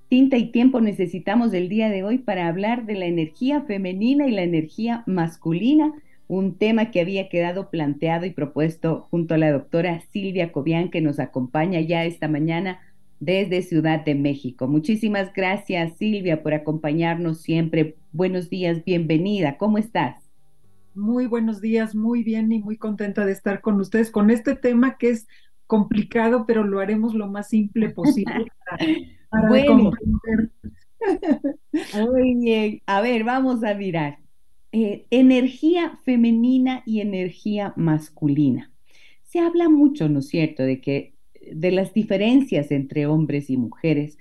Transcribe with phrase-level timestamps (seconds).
[0.10, 4.32] Tinta y Tiempo necesitamos el día de hoy para hablar de la energía femenina y
[4.32, 5.94] la energía masculina,
[6.28, 11.00] un tema que había quedado planteado y propuesto junto a la doctora Silvia Cobian, que
[11.00, 12.82] nos acompaña ya esta mañana
[13.20, 14.68] desde Ciudad de México.
[14.68, 17.98] Muchísimas gracias, Silvia, por acompañarnos siempre.
[18.12, 19.58] Buenos días, bienvenida.
[19.58, 20.30] ¿Cómo estás?
[20.96, 24.98] Muy buenos días, muy bien y muy contenta de estar con ustedes con este tema
[24.98, 25.28] que es
[25.68, 28.48] complicado, pero lo haremos lo más simple posible
[29.30, 30.50] para, comprender.
[31.94, 32.82] Muy bien.
[32.86, 34.20] A ver, vamos a mirar.
[34.72, 38.72] Eh, energía femenina y energía masculina.
[39.24, 41.14] Se habla mucho, ¿no es cierto?, de que
[41.52, 44.18] de las diferencias entre hombres y mujeres.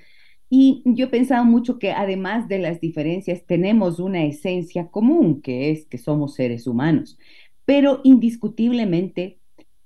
[0.51, 5.71] Y yo he pensado mucho que además de las diferencias tenemos una esencia común, que
[5.71, 7.19] es que somos seres humanos.
[7.67, 9.39] Pero indiscutiblemente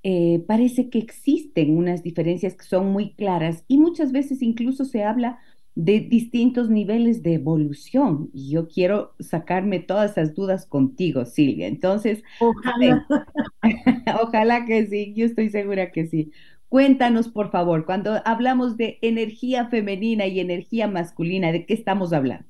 [0.05, 5.05] eh, parece que existen unas diferencias que son muy claras y muchas veces incluso se
[5.05, 5.39] habla
[5.75, 8.31] de distintos niveles de evolución.
[8.33, 11.67] Y yo quiero sacarme todas esas dudas contigo, Silvia.
[11.67, 13.07] Entonces, ojalá,
[14.23, 16.33] ojalá que sí, yo estoy segura que sí.
[16.73, 22.49] Cuéntanos, por favor, cuando hablamos de energía femenina y energía masculina, ¿de qué estamos hablando?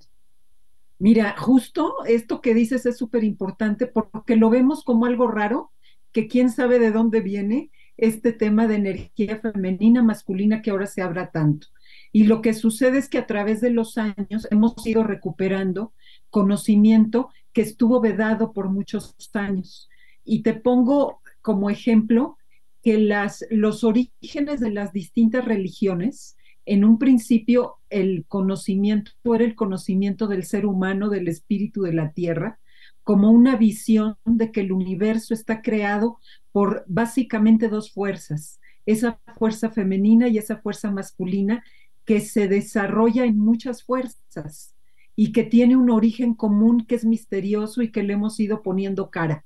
[1.01, 5.73] Mira, justo esto que dices es súper importante porque lo vemos como algo raro,
[6.13, 11.03] que quién sabe de dónde viene este tema de energía femenina, masculina que ahora se
[11.03, 11.67] habla tanto.
[12.13, 15.95] Y lo que sucede es que a través de los años hemos ido recuperando
[16.31, 19.89] conocimiento que estuvo vedado por muchos años.
[20.23, 22.39] Y te pongo como ejemplo
[22.83, 29.55] que las, los orígenes de las distintas religiones, en un principio el conocimiento era el
[29.55, 32.59] conocimiento del ser humano, del espíritu de la tierra,
[33.05, 36.19] como una visión de que el universo está creado
[36.53, 41.65] por básicamente dos fuerzas, esa fuerza femenina y esa fuerza masculina
[42.05, 44.75] que se desarrolla en muchas fuerzas
[45.15, 49.11] y que tiene un origen común que es misterioso y que le hemos ido poniendo
[49.11, 49.45] cara.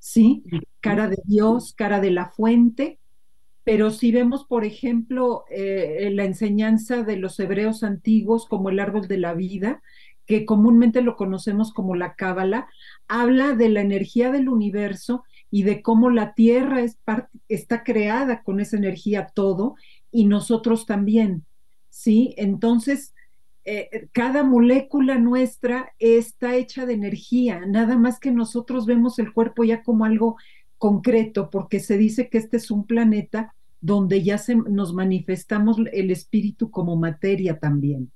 [0.00, 0.42] ¿Sí?
[0.80, 2.98] Cara de Dios, cara de la fuente,
[3.62, 9.06] pero si vemos, por ejemplo, eh, la enseñanza de los hebreos antiguos como el árbol
[9.06, 9.82] de la vida,
[10.26, 12.68] que comúnmente lo conocemos como la cábala,
[13.06, 16.98] habla de la energía del universo y de cómo la Tierra es
[17.48, 19.74] está creada con esa energía todo
[20.10, 21.44] y nosotros también,
[21.90, 22.34] ¿sí?
[22.38, 23.14] Entonces,
[23.64, 29.64] eh, cada molécula nuestra está hecha de energía, nada más que nosotros vemos el cuerpo
[29.64, 30.36] ya como algo
[30.78, 36.10] concreto, porque se dice que este es un planeta donde ya se, nos manifestamos el
[36.10, 38.10] espíritu como materia también.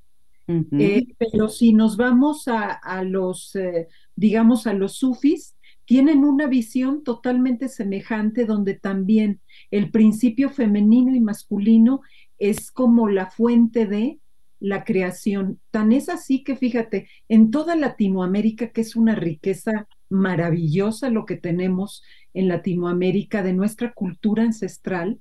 [0.47, 5.57] Eh, pero si nos vamos a, los, eh, digamos, a los sufis,
[5.87, 9.41] tienen una visión totalmente semejante donde también
[9.71, 12.03] el principio femenino y masculino
[12.39, 14.19] es como la fuente de
[14.65, 15.61] la creación.
[15.71, 21.37] Tan es así que fíjate, en toda Latinoamérica, que es una riqueza maravillosa lo que
[21.37, 22.03] tenemos
[22.33, 25.21] en Latinoamérica de nuestra cultura ancestral,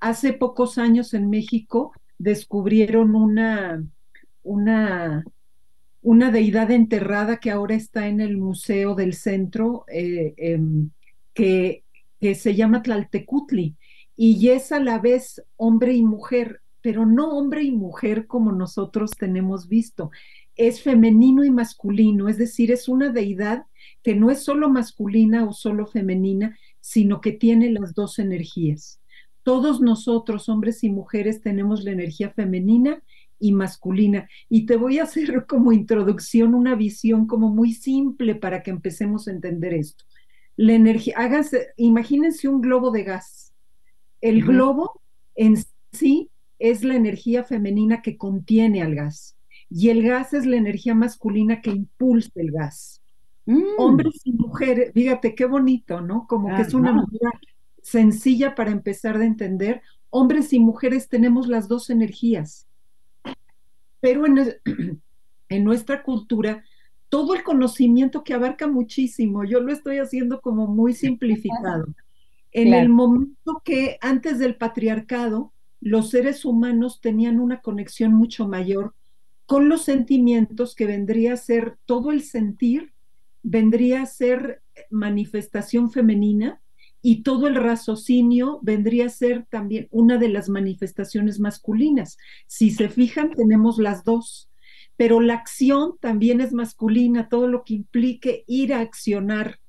[0.00, 3.84] hace pocos años en México descubrieron una,
[4.42, 5.24] una,
[6.00, 10.88] una deidad enterrada que ahora está en el Museo del Centro, eh, em,
[11.34, 11.84] que,
[12.18, 13.76] que se llama Tlaltecutli,
[14.16, 19.12] y es a la vez hombre y mujer pero no hombre y mujer como nosotros
[19.12, 20.10] tenemos visto.
[20.56, 23.64] es femenino y masculino, es decir, es una deidad
[24.02, 29.00] que no es solo masculina o solo femenina, sino que tiene las dos energías.
[29.42, 33.02] Todos nosotros, hombres y mujeres, tenemos la energía femenina
[33.38, 34.28] y masculina.
[34.48, 39.26] Y te voy a hacer como introducción una visión como muy simple para que empecemos
[39.26, 40.04] a entender esto.
[40.56, 43.54] La energía, háganse, imagínense un globo de gas.
[44.20, 45.00] El globo
[45.34, 45.56] en
[45.92, 46.30] sí
[46.60, 49.36] es la energía femenina que contiene al gas
[49.70, 53.00] y el gas es la energía masculina que impulsa el gas.
[53.46, 53.62] Mm.
[53.78, 56.26] Hombres y mujeres, fíjate qué bonito, ¿no?
[56.28, 57.30] Como que es una manera
[57.82, 59.80] sencilla para empezar a entender.
[60.10, 62.68] Hombres y mujeres tenemos las dos energías,
[64.00, 64.54] pero en,
[65.48, 66.62] en nuestra cultura
[67.08, 71.86] todo el conocimiento que abarca muchísimo, yo lo estoy haciendo como muy simplificado.
[72.52, 78.94] En el momento que antes del patriarcado, los seres humanos tenían una conexión mucho mayor
[79.46, 82.92] con los sentimientos que vendría a ser todo el sentir,
[83.42, 86.60] vendría a ser manifestación femenina
[87.02, 92.18] y todo el raciocinio vendría a ser también una de las manifestaciones masculinas.
[92.46, 94.50] Si se fijan, tenemos las dos,
[94.96, 99.59] pero la acción también es masculina, todo lo que implique ir a accionar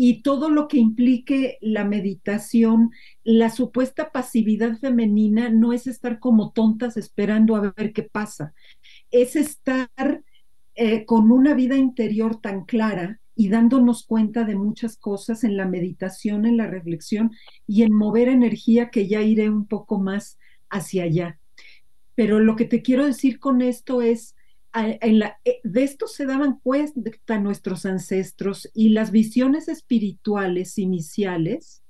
[0.00, 2.92] y todo lo que implique la meditación,
[3.24, 8.54] la supuesta pasividad femenina no es estar como tontas esperando a ver qué pasa,
[9.10, 10.22] es estar
[10.76, 15.66] eh, con una vida interior tan clara y dándonos cuenta de muchas cosas en la
[15.66, 17.32] meditación, en la reflexión
[17.66, 20.38] y en mover energía que ya iré un poco más
[20.70, 21.40] hacia allá.
[22.14, 24.36] Pero lo que te quiero decir con esto es,
[24.86, 31.82] eh, de esto se daban cuenta nuestros ancestros y las visiones espirituales iniciales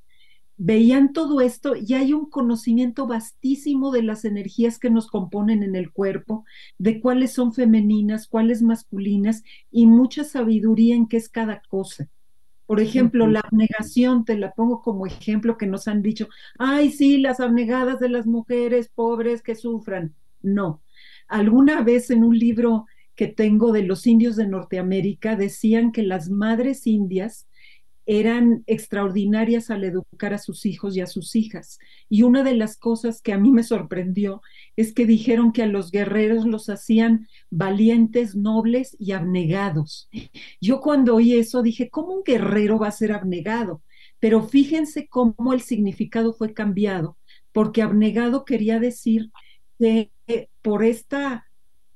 [0.58, 5.76] veían todo esto y hay un conocimiento vastísimo de las energías que nos componen en
[5.76, 6.44] el cuerpo,
[6.78, 12.08] de cuáles son femeninas, cuáles masculinas y mucha sabiduría en qué es cada cosa.
[12.66, 17.16] Por ejemplo, la abnegación, te la pongo como ejemplo que nos han dicho, ay, sí,
[17.16, 20.14] las abnegadas de las mujeres pobres que sufran.
[20.42, 20.82] No,
[21.28, 26.30] Alguna vez en un libro que tengo de los indios de Norteamérica decían que las
[26.30, 27.48] madres indias
[28.06, 31.78] eran extraordinarias al educar a sus hijos y a sus hijas.
[32.08, 34.40] Y una de las cosas que a mí me sorprendió
[34.76, 40.08] es que dijeron que a los guerreros los hacían valientes, nobles y abnegados.
[40.58, 43.82] Yo cuando oí eso dije, ¿cómo un guerrero va a ser abnegado?
[44.20, 47.18] Pero fíjense cómo el significado fue cambiado,
[47.52, 49.30] porque abnegado quería decir
[49.78, 50.10] que
[50.62, 51.46] por esta,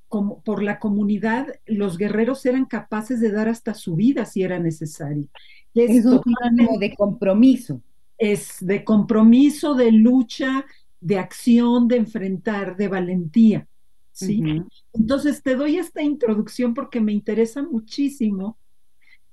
[0.08, 4.58] como, por la comunidad, los guerreros eran capaces de dar hasta su vida si era
[4.58, 5.28] necesario.
[5.74, 7.80] Es, un ánimo de compromiso.
[8.18, 10.64] Es de compromiso, de lucha,
[11.00, 13.66] de acción, de enfrentar, de valentía.
[14.12, 14.42] ¿sí?
[14.92, 18.58] Entonces te doy esta introducción porque me interesa muchísimo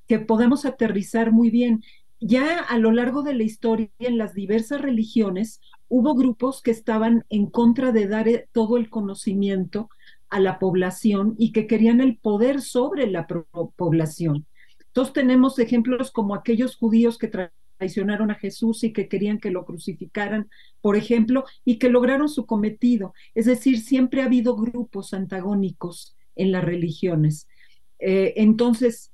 [0.08, 1.84] que podamos aterrizar muy bien.
[2.20, 7.26] Ya a lo largo de la historia, en las diversas religiones, hubo grupos que estaban
[7.30, 9.90] en contra de dar eh, todo el conocimiento
[10.30, 13.26] a la población y que querían el poder sobre la
[13.76, 14.46] población.
[14.88, 17.32] Entonces tenemos ejemplos como aquellos judíos que
[17.80, 20.50] traicionaron a Jesús y que querían que lo crucificaran,
[20.82, 23.14] por ejemplo, y que lograron su cometido.
[23.34, 27.48] Es decir, siempre ha habido grupos antagónicos en las religiones.
[27.98, 29.12] Eh, entonces,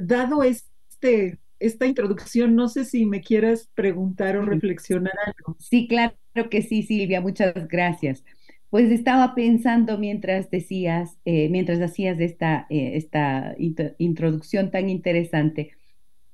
[0.00, 5.56] dado este esta introducción, no sé si me quieras preguntar o reflexionar algo.
[5.58, 6.14] Sí, claro
[6.50, 8.24] que sí, Silvia, muchas gracias.
[8.70, 13.54] Pues estaba pensando mientras decías, eh, mientras hacías esta, eh, esta
[13.98, 15.70] introducción tan interesante,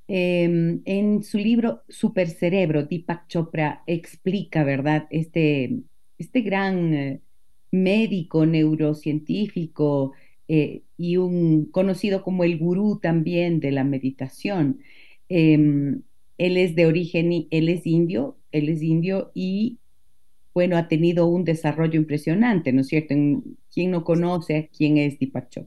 [0.08, 5.06] em, en su libro Supercerebro, Deepak Chopra explica, ¿verdad?
[5.10, 5.78] Este,
[6.18, 7.20] este gran eh,
[7.70, 10.12] médico neurocientífico
[10.98, 14.80] y un conocido como el gurú también de la meditación,
[15.28, 16.02] Em,
[16.38, 19.78] él es de origen, él es indio, él es indio y,
[20.54, 23.14] bueno, ha tenido un desarrollo impresionante, ¿no es cierto?
[23.72, 25.66] ¿Quién no conoce quién es Deepak?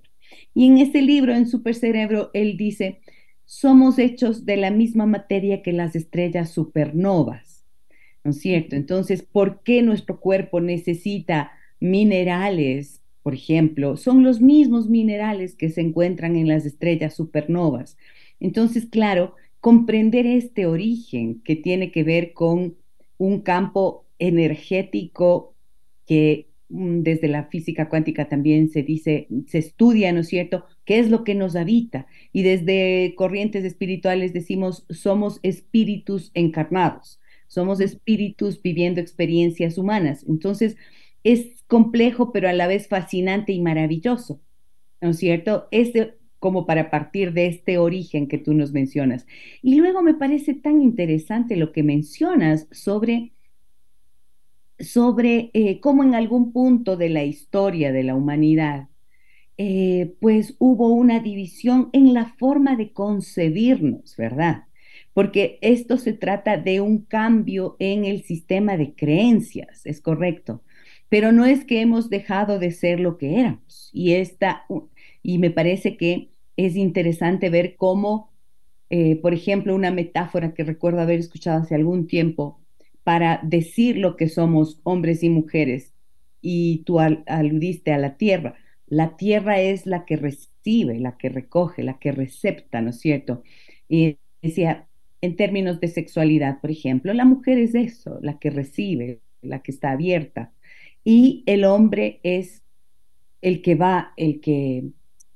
[0.54, 3.00] Y en este libro, en Supercerebro, él dice,
[3.46, 7.66] somos hechos de la misma materia que las estrellas supernovas,
[8.24, 8.76] ¿no es cierto?
[8.76, 13.98] Entonces, ¿por qué nuestro cuerpo necesita minerales, por ejemplo?
[13.98, 17.98] Son los mismos minerales que se encuentran en las estrellas supernovas.
[18.40, 19.36] Entonces, claro,
[19.66, 22.78] comprender este origen que tiene que ver con
[23.18, 25.56] un campo energético
[26.06, 31.00] que mm, desde la física cuántica también se dice, se estudia, ¿no es cierto?, qué
[31.00, 32.06] es lo que nos habita.
[32.32, 40.24] Y desde corrientes espirituales decimos, somos espíritus encarnados, somos espíritus viviendo experiencias humanas.
[40.30, 40.78] Entonces,
[41.24, 44.40] es complejo, pero a la vez fascinante y maravilloso.
[45.02, 45.68] ¿no es cierto?
[45.72, 49.26] Este, como para partir de este origen que tú nos mencionas.
[49.64, 53.34] Y luego me parece tan interesante lo que mencionas sobre,
[54.78, 58.90] sobre eh, cómo en algún punto de la historia de la humanidad,
[59.58, 64.66] eh, pues hubo una división en la forma de concebirnos, ¿verdad?
[65.14, 70.62] Porque esto se trata de un cambio en el sistema de creencias, es correcto,
[71.10, 73.90] pero no es que hemos dejado de ser lo que éramos.
[73.94, 74.66] Y, esta,
[75.24, 78.32] y me parece que es interesante ver cómo,
[78.90, 82.60] eh, por ejemplo, una metáfora que recuerdo haber escuchado hace algún tiempo
[83.04, 85.94] para decir lo que somos hombres y mujeres,
[86.42, 88.56] y tú aludiste a la tierra
[88.88, 93.44] la tierra es la que recibe, la que recoge, la que recepta, ¿no es cierto?
[93.90, 94.88] Y decía,
[95.22, 99.72] en términos de sexualidad, por ejemplo, la mujer es eso, la que recibe, la que
[99.72, 100.54] está abierta,
[101.04, 102.64] y el hombre es
[103.42, 104.86] el que va, el que,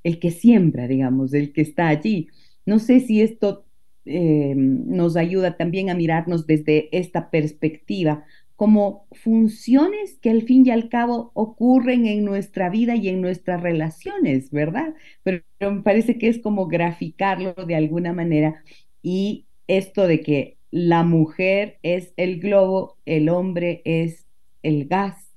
[0.04, 2.30] el que siembra, digamos, el que está allí.
[2.66, 3.66] No sé si esto
[4.06, 8.26] eh, nos ayuda también a mirarnos desde esta perspectiva
[8.60, 13.62] como funciones que al fin y al cabo ocurren en nuestra vida y en nuestras
[13.62, 14.96] relaciones, ¿verdad?
[15.24, 18.62] Pero, me parece que es como graficarlo de alguna manera
[19.02, 24.28] y esto de que la mujer es el globo, el hombre es
[24.62, 25.32] el gas,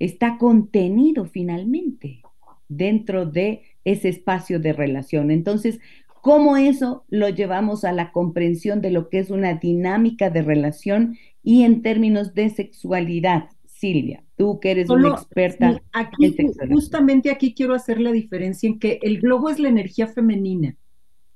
[0.00, 2.23] está contenido finalmente
[2.68, 5.30] dentro de ese espacio de relación.
[5.30, 5.80] Entonces,
[6.22, 11.18] ¿cómo eso lo llevamos a la comprensión de lo que es una dinámica de relación
[11.42, 16.34] y en términos de sexualidad, Silvia, tú que eres una experta aquí,
[16.70, 20.76] Justamente aquí quiero hacer la diferencia en que el globo es la energía femenina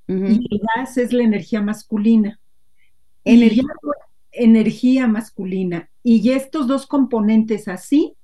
[0.07, 2.41] y el gas es la energía masculina.
[3.25, 3.65] Energía,
[4.33, 5.91] energía masculina.
[6.03, 8.15] Y estos dos componentes así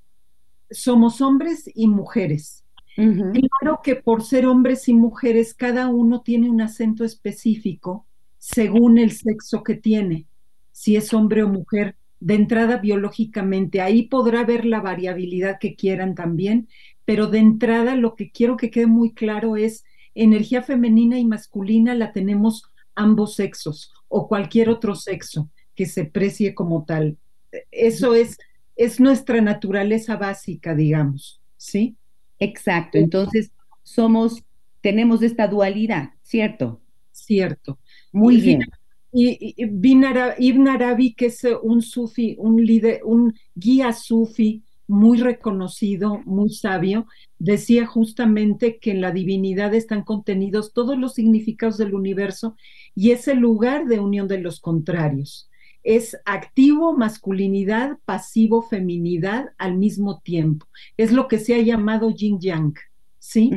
[0.71, 2.64] somos hombres y mujeres.
[2.97, 8.07] Claro que por ser hombres y mujeres, cada uno tiene un acento específico
[8.39, 10.27] según el sexo que tiene
[10.75, 13.81] si es hombre o mujer, de entrada biológicamente.
[13.81, 16.69] Ahí podrá ver la variabilidad que quieran también,
[17.05, 19.85] pero de entrada lo que quiero que quede muy claro es
[20.17, 22.65] energía femenina y masculina la tenemos
[22.97, 27.19] ambos sexos o cualquier otro sexo que se precie como tal.
[27.71, 28.37] Eso es,
[28.75, 31.97] es nuestra naturaleza básica, digamos, ¿sí?
[32.39, 32.99] Exacto.
[32.99, 33.51] Entonces,
[33.83, 34.43] somos,
[34.81, 36.81] tenemos esta dualidad, ¿cierto?
[37.13, 37.79] Cierto.
[38.13, 38.63] Muy bien.
[39.13, 46.51] Y, Ibn Arabi, que es un sufi, un líder, un guía sufi muy reconocido, muy
[46.51, 47.07] sabio,
[47.39, 52.57] decía justamente que en la divinidad están contenidos todos los significados del universo
[52.95, 55.49] y es el lugar de unión de los contrarios.
[55.85, 60.67] Es activo masculinidad, pasivo feminidad al mismo tiempo.
[60.97, 62.75] Es lo que se ha llamado yin yang,
[63.19, 63.51] ¿sí?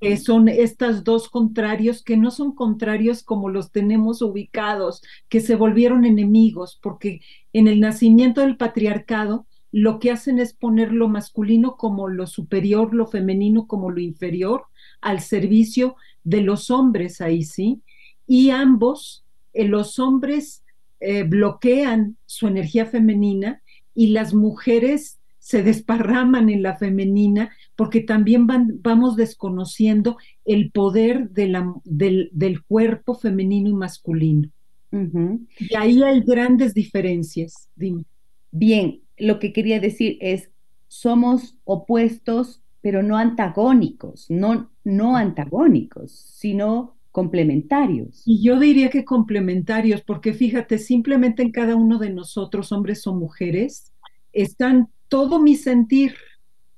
[0.00, 5.56] que son estos dos contrarios, que no son contrarios como los tenemos ubicados, que se
[5.56, 7.20] volvieron enemigos, porque
[7.52, 12.94] en el nacimiento del patriarcado lo que hacen es poner lo masculino como lo superior,
[12.94, 14.64] lo femenino como lo inferior,
[15.02, 17.82] al servicio de los hombres ahí sí,
[18.26, 20.64] y ambos, eh, los hombres
[21.00, 23.62] eh, bloquean su energía femenina
[23.94, 31.30] y las mujeres se desparraman en la femenina porque también van, vamos desconociendo el poder
[31.30, 34.50] de la, del, del, cuerpo femenino y masculino.
[34.92, 37.68] Y ahí hay grandes diferencias.
[37.74, 38.04] Dime.
[38.50, 40.50] Bien, lo que quería decir es,
[40.88, 48.22] somos opuestos, pero no antagónicos, no, no antagónicos, sino complementarios.
[48.24, 53.14] Y yo diría que complementarios, porque fíjate, simplemente en cada uno de nosotros, hombres o
[53.14, 53.92] mujeres,
[54.32, 56.14] están todo mi sentir,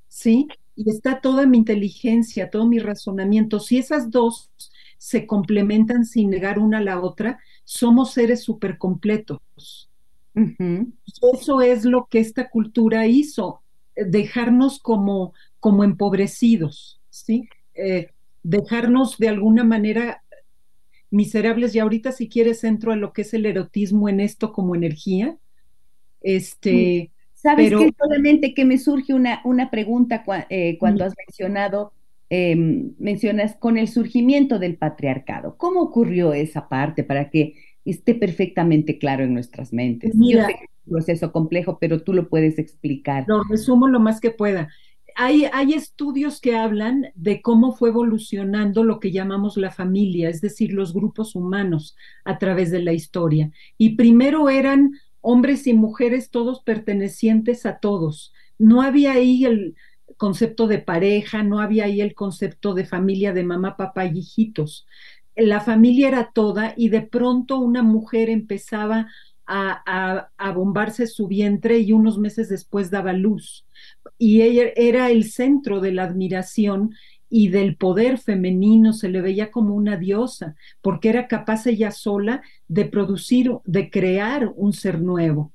[0.08, 0.48] ¿sí?
[0.74, 3.60] y está toda mi inteligencia, todo mi razonamiento.
[3.60, 4.50] Si esas dos
[4.98, 9.90] se complementan sin negar una a la otra, somos seres súper completos.
[11.34, 13.60] Eso es lo que esta cultura hizo,
[13.94, 17.48] dejarnos como, como empobrecidos, ¿sí?
[17.74, 18.11] Eh,
[18.42, 20.22] dejarnos de alguna manera
[21.10, 24.74] miserables y ahorita si quieres entro a lo que es el erotismo en esto como
[24.74, 25.36] energía.
[26.20, 31.92] Este, Sabes que solamente que me surge una, una pregunta eh, cuando has mencionado,
[32.30, 35.56] em, mencionas con el surgimiento del patriarcado.
[35.56, 40.12] ¿Cómo ocurrió esa parte para que esté perfectamente claro en nuestras mentes?
[40.14, 43.24] Yo sé que es un proceso complejo, pero tú lo puedes explicar.
[43.26, 44.68] Lo resumo lo más que pueda.
[45.16, 50.72] Hay, estudios que hablan de cómo fue evolucionando lo que llamamos la familia, es decir,
[50.72, 53.50] los grupos humanos a través de la historia.
[53.78, 58.32] Y primero eran hombres y mujeres todos pertenecientes a todos.
[58.58, 59.74] No había ahí el,
[60.22, 64.86] concepto de pareja, no había ahí el concepto de familia de mamá, papá y hijitos.
[65.34, 69.08] La familia era toda y de pronto una mujer empezaba a,
[69.46, 73.66] a, bombarse su vientre y unos meses después daba luz.
[74.18, 76.94] Y ella era el centro de la admiración
[77.28, 82.42] y del poder femenino, se le veía como una diosa, porque era capaz ella sola
[82.68, 85.52] de producir, de crear un ser nuevo.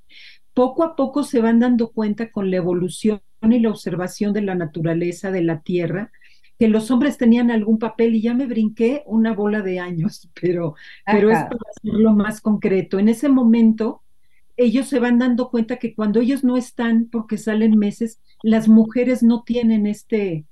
[0.53, 4.55] Poco a poco se van dando cuenta con la evolución y la observación de la
[4.55, 6.11] naturaleza de la Tierra,
[6.57, 10.75] que los hombres tenían algún papel y ya me brinqué una bola de años, pero,
[11.05, 12.99] pero es para hacerlo más concreto.
[12.99, 14.01] En ese momento,
[14.55, 19.21] ellos se van dando cuenta que cuando ellos no están, porque salen meses, las mujeres
[19.21, 20.45] no tienen este,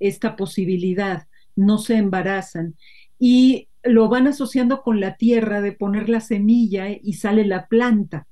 [0.00, 2.76] esta posibilidad, no se embarazan.
[3.18, 8.26] Y lo van asociando con la tierra de poner la semilla y sale la planta.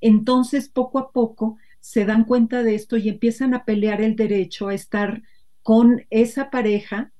[0.00, 4.68] Entonces, poco a poco, se dan cuenta de esto y empiezan a pelear el derecho
[4.68, 5.22] a estar
[5.64, 7.10] con esa pareja.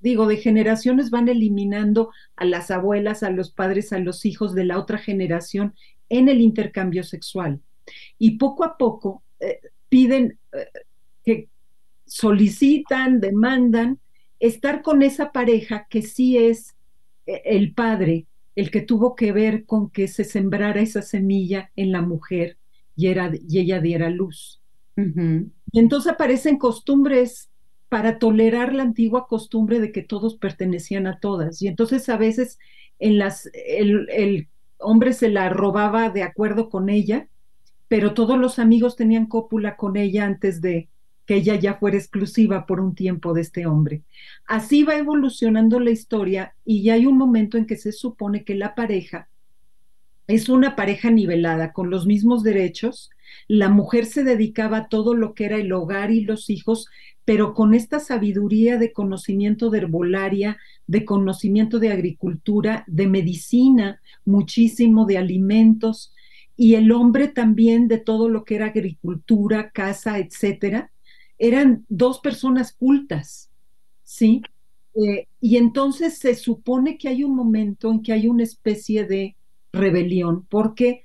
[0.00, 4.64] Digo, de generaciones van eliminando a las abuelas, a los padres, a los hijos de
[4.64, 5.74] la otra generación
[6.08, 7.60] en el intercambio sexual.
[8.18, 9.58] Y poco a poco eh,
[9.88, 10.66] piden eh,
[11.24, 11.48] que
[12.04, 13.98] solicitan, demandan
[14.38, 16.76] estar con esa pareja que sí es
[17.26, 21.90] eh, el padre, el que tuvo que ver con que se sembrara esa semilla en
[21.90, 22.58] la mujer
[22.96, 24.60] y, era, y ella diera luz.
[24.96, 27.50] Y entonces aparecen costumbres
[27.88, 31.62] para tolerar la antigua costumbre de que todos pertenecían a todas.
[31.62, 32.58] Y entonces a veces
[32.98, 34.48] en las, el, el
[34.78, 37.28] hombre se la robaba de acuerdo con ella,
[37.88, 40.88] pero todos los amigos tenían cópula con ella antes de
[41.26, 44.02] que ella ya fuera exclusiva por un tiempo de este hombre.
[44.46, 48.54] Así va evolucionando la historia y ya hay un momento en que se supone que
[48.54, 49.28] la pareja
[50.26, 53.10] es una pareja nivelada, con los mismos derechos.
[53.48, 56.88] La mujer se dedicaba a todo lo que era el hogar y los hijos,
[57.24, 65.06] pero con esta sabiduría de conocimiento de herbolaria, de conocimiento de agricultura, de medicina, muchísimo
[65.06, 66.12] de alimentos,
[66.56, 70.92] y el hombre también de todo lo que era agricultura, casa, etcétera.
[71.38, 73.50] Eran dos personas cultas,
[74.04, 74.42] ¿sí?
[74.94, 79.36] Eh, y entonces se supone que hay un momento en que hay una especie de
[79.72, 81.02] rebelión, porque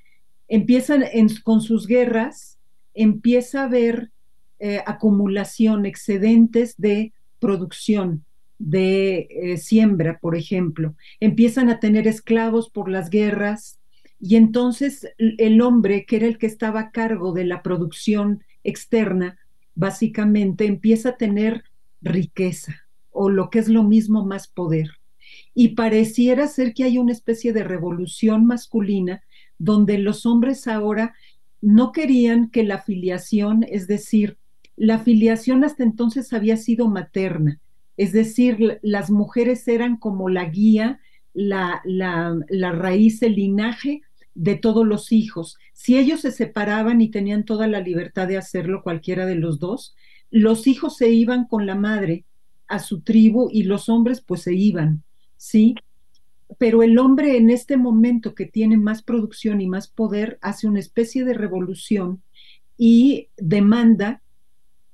[0.50, 1.06] empiezan
[1.44, 2.58] con sus guerras,
[2.94, 4.12] empieza a haber
[4.60, 8.26] eh, acumulación, excedentes de producción,
[8.58, 10.96] de eh, siembra, por ejemplo.
[11.22, 13.80] Empiezan a tener esclavos por las guerras
[14.20, 19.38] y entonces el hombre, que era el que estaba a cargo de la producción externa,
[19.76, 21.64] básicamente empieza a tener
[22.02, 22.82] riqueza
[23.12, 24.90] o lo que es lo mismo más poder
[25.54, 29.24] y pareciera ser que hay una especie de revolución masculina
[29.60, 31.14] donde los hombres ahora
[31.62, 34.38] no querían que la filiación, es decir,
[34.76, 37.60] la filiación hasta entonces había sido materna,
[37.98, 41.00] es decir, las mujeres eran como la guía,
[41.34, 41.82] la,
[42.74, 44.02] raíz, el linaje
[44.34, 45.58] de todos los hijos.
[45.74, 49.96] Si ellos se separaban y tenían toda la libertad de hacerlo, cualquiera de los dos,
[50.32, 52.26] los hijos se iban con la madre
[52.68, 55.04] a su tribu y los hombres pues se iban.
[55.40, 55.76] ¿sí?
[56.58, 60.80] Pero el hombre en este momento que tiene más producción y más poder hace una
[60.80, 62.22] especie de revolución
[62.78, 64.22] y demanda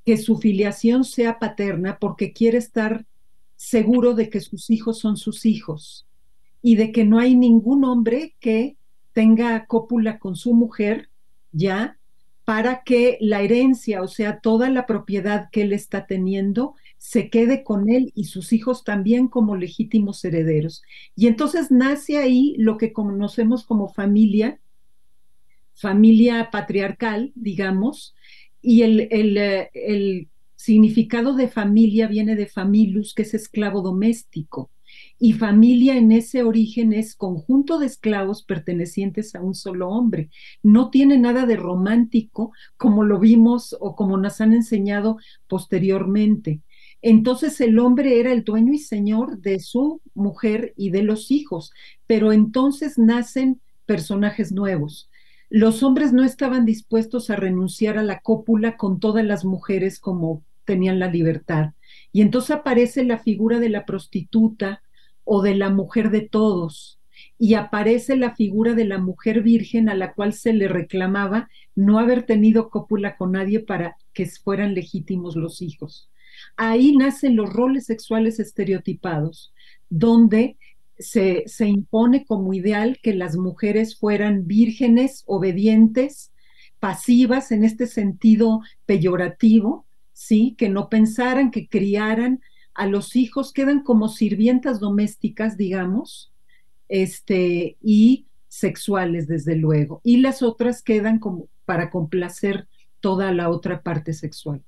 [0.06, 3.06] que su filiación sea paterna porque quiere estar
[3.56, 6.06] seguro de que sus hijos son sus hijos
[6.62, 8.76] y de que no hay ningún hombre que
[9.14, 11.10] tenga cópula con su mujer
[11.52, 11.98] ya
[12.46, 17.64] para que la herencia, o sea, toda la propiedad que él está teniendo, se quede
[17.64, 20.84] con él y sus hijos también como legítimos herederos.
[21.16, 24.60] Y entonces nace ahí lo que conocemos como familia,
[25.74, 28.16] familia patriarcal, digamos,
[28.62, 34.70] y el, el, eh, el significado de familia viene de familus, que es esclavo doméstico.
[35.18, 40.30] Y familia en ese origen es conjunto de esclavos pertenecientes a un solo hombre.
[40.62, 46.62] No tiene nada de romántico como lo vimos o como nos han enseñado posteriormente.
[47.02, 51.72] Entonces el hombre era el dueño y señor de su mujer y de los hijos,
[52.08, 55.10] pero entonces nacen personajes nuevos.
[55.50, 60.44] Los hombres no estaban dispuestos a renunciar a la cópula con todas las mujeres como
[60.66, 61.74] tenían la libertad.
[62.12, 64.82] Y entonces aparece la figura de la prostituta
[65.26, 67.00] o de la mujer de todos,
[67.38, 72.00] y aparece la figura de la mujer virgen a la cual se le reclamaba no
[72.00, 76.10] haber tenido cópula con nadie para que fueran legítimos los hijos
[76.58, 79.54] ahí nacen los roles sexuales estereotipados,
[79.90, 80.58] donde
[80.98, 86.32] se, se, impone como ideal que las mujeres fueran vírgenes, obedientes,
[86.80, 90.56] pasivas en este sentido peyorativo, ¿sí?
[90.58, 92.42] Que no pensaran, que criaran
[92.76, 96.32] a los hijos, quedan como sirvientas domésticas, digamos,
[96.90, 100.02] este, y sexuales, desde luego.
[100.04, 102.68] Y las otras quedan como para complacer
[103.00, 104.64] toda la otra parte sexual.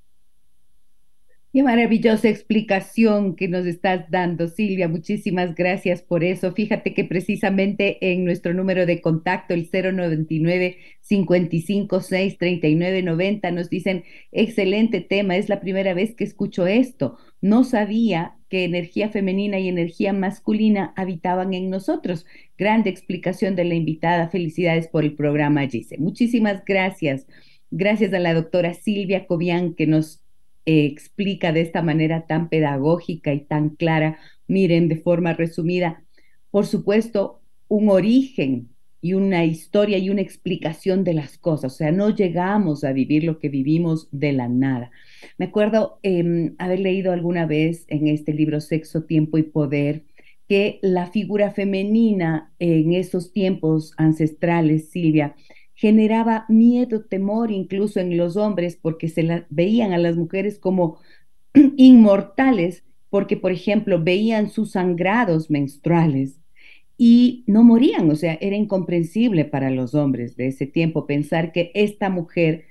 [1.54, 4.90] Qué maravillosa explicación que nos estás dando, Silvia.
[4.90, 6.52] Muchísimas gracias por eso.
[6.52, 15.00] Fíjate que precisamente en nuestro número de contacto, el 099 556 3990, nos dicen, excelente
[15.00, 17.18] tema, es la primera vez que escucho esto.
[17.40, 22.26] No sabía que energía femenina y energía masculina habitaban en nosotros.
[22.58, 24.30] Grande explicación de la invitada.
[24.30, 25.98] Felicidades por el programa, Gise.
[25.98, 27.26] Muchísimas gracias.
[27.72, 30.22] Gracias a la doctora Silvia Cobian que nos
[30.68, 36.04] explica de esta manera tan pedagógica y tan clara, miren, de forma resumida,
[36.52, 38.70] por supuesto, un origen
[39.02, 41.74] y una historia y una explicación de las cosas.
[41.74, 44.92] O sea, no llegamos a vivir lo que vivimos de la nada.
[45.38, 50.04] Me acuerdo em, haber leído alguna vez en este libro Sexo, Tiempo y Poder
[50.48, 55.36] que la figura femenina en esos tiempos ancestrales, Silvia,
[55.78, 60.98] generaba miedo, temor incluso en los hombres porque se veían a las mujeres como
[61.78, 66.40] inmortales porque, por ejemplo, veían sus sangrados menstruales
[66.98, 71.72] y no morían, o sea, era incomprensible para los hombres de ese tiempo pensar que
[71.76, 72.66] esta mujer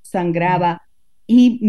[0.00, 0.82] sangraba
[1.26, 1.60] y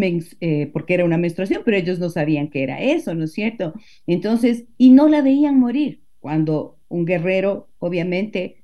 [0.41, 3.74] eh, porque era una menstruación, pero ellos no sabían que era eso, ¿no es cierto?
[4.06, 8.61] Entonces, y no la veían morir, cuando un guerrero, obviamente,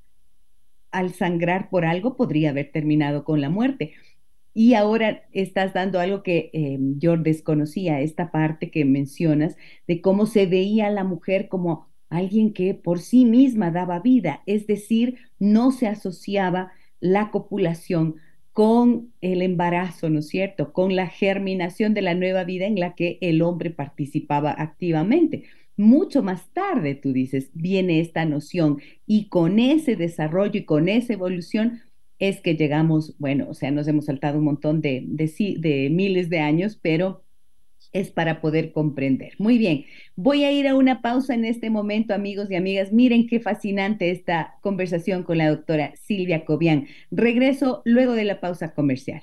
[0.91, 3.93] al sangrar por algo podría haber terminado con la muerte.
[4.53, 9.55] Y ahora estás dando algo que eh, yo desconocía, esta parte que mencionas
[9.87, 14.41] de cómo se veía a la mujer como alguien que por sí misma daba vida,
[14.45, 18.15] es decir, no se asociaba la copulación
[18.53, 20.73] con el embarazo, ¿no es cierto?
[20.73, 25.43] Con la germinación de la nueva vida en la que el hombre participaba activamente.
[25.77, 31.13] Mucho más tarde, tú dices, viene esta noción y con ese desarrollo y con esa
[31.13, 31.81] evolución
[32.19, 36.39] es que llegamos, bueno, o sea, nos hemos saltado un montón de, de, miles de
[36.39, 37.23] años, pero
[37.93, 39.33] es para poder comprender.
[39.37, 39.85] Muy bien,
[40.15, 42.91] voy a ir a una pausa en este momento, amigos y amigas.
[42.91, 46.87] Miren qué fascinante esta conversación con la doctora Silvia Cobian.
[47.11, 49.21] Regreso luego de la pausa comercial.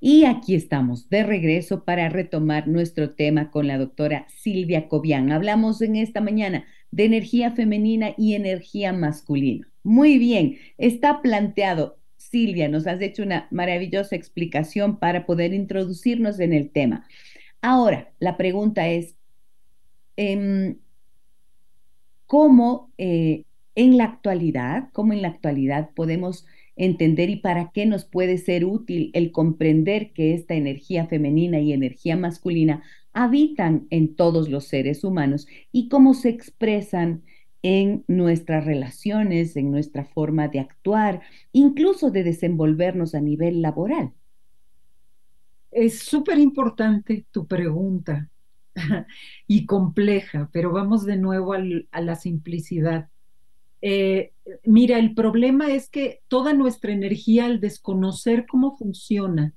[0.00, 5.32] Y aquí estamos de regreso para retomar nuestro tema con la doctora Silvia Cobian.
[5.32, 9.68] Hablamos en esta mañana de energía femenina y energía masculina.
[9.82, 11.98] Muy bien, está planteado.
[12.16, 17.06] Silvia, nos has hecho una maravillosa explicación para poder introducirnos en el tema.
[17.62, 19.16] Ahora, la pregunta es,
[20.16, 20.78] em,
[22.26, 26.44] ¿cómo eh, en la actualidad, cómo en la actualidad podemos
[26.78, 31.72] entender y para qué nos puede ser útil el comprender que esta energía femenina y
[31.72, 37.24] energía masculina habitan en todos los seres humanos y cómo se expresan
[37.62, 44.12] en nuestras relaciones, en nuestra forma de actuar, incluso de desenvolvernos a nivel laboral.
[45.72, 48.30] Es súper importante tu pregunta
[49.46, 53.08] y compleja, pero vamos de nuevo a la simplicidad.
[53.82, 54.32] Eh,
[54.64, 59.54] mira, el problema es que toda nuestra energía al desconocer cómo funciona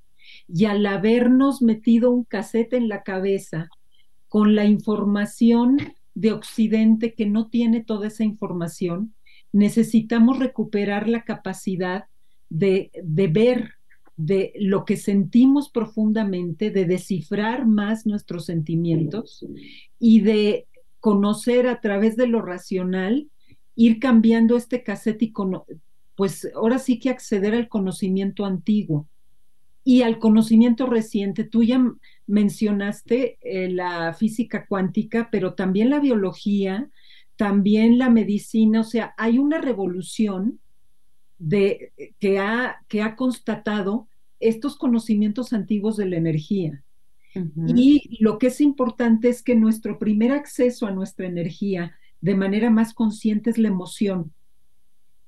[0.47, 3.69] y al habernos metido un casete en la cabeza
[4.27, 5.77] con la información
[6.13, 9.13] de Occidente que no tiene toda esa información,
[9.51, 12.05] necesitamos recuperar la capacidad
[12.49, 13.71] de, de ver
[14.17, 19.45] de lo que sentimos profundamente, de descifrar más nuestros sentimientos
[19.99, 20.67] y de
[20.99, 23.27] conocer a través de lo racional
[23.75, 25.33] ir cambiando este cassette y
[26.15, 29.07] pues ahora sí que acceder al conocimiento antiguo
[29.83, 31.43] y al conocimiento reciente.
[31.43, 31.83] Tú ya
[32.27, 36.89] mencionaste eh, la física cuántica, pero también la biología,
[37.35, 40.59] también la medicina, o sea, hay una revolución
[41.39, 44.07] de, que, ha, que ha constatado
[44.39, 46.83] estos conocimientos antiguos de la energía.
[47.65, 52.69] Y lo que es importante es que nuestro primer acceso a nuestra energía de manera
[52.69, 54.33] más consciente es la emoción.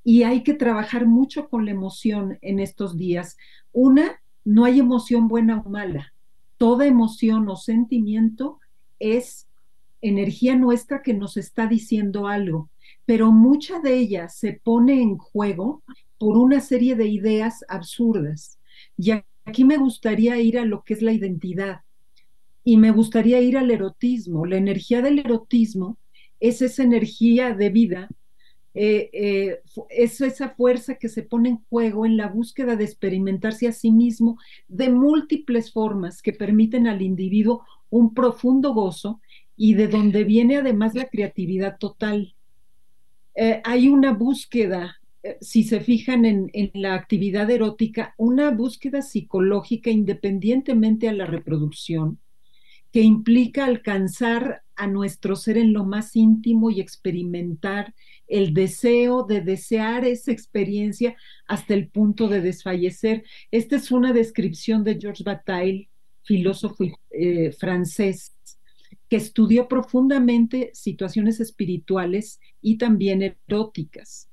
[0.03, 3.38] Y hay que trabajar mucho con la emoción en estos días.
[3.71, 6.13] Una, no hay emoción buena o mala.
[6.58, 8.60] Toda emoción o sentimiento
[8.99, 9.47] es
[10.01, 12.69] energía nuestra que nos está diciendo algo,
[13.06, 15.82] pero mucha de ella se pone en juego
[16.17, 18.60] por una serie de ideas absurdas.
[18.97, 19.12] Y
[19.45, 21.82] aquí me gustaría ir a lo que es la identidad
[22.63, 24.45] y me gustaría ir al erotismo.
[24.45, 25.97] La energía del erotismo
[26.43, 28.10] es esa energía de vida
[28.75, 33.67] eh, eh, es esa fuerza que se pone en juego en la búsqueda de experimentarse
[33.67, 39.21] a sí mismo de múltiples formas que permiten al individuo un profundo gozo
[39.56, 42.36] y de donde viene además la creatividad total.
[43.36, 44.99] Eh, hay una búsqueda,
[45.39, 52.19] si se fijan en, en la actividad erótica, una búsqueda psicológica independientemente a la reproducción,
[52.93, 57.95] que implica alcanzar a nuestro ser en lo más íntimo y experimentar
[58.27, 61.15] el deseo de desear esa experiencia
[61.47, 63.23] hasta el punto de desfallecer.
[63.49, 65.89] Esta es una descripción de Georges Bataille,
[66.21, 68.36] filósofo eh, francés,
[69.10, 74.29] que estudió profundamente situaciones espirituales y también eróticas.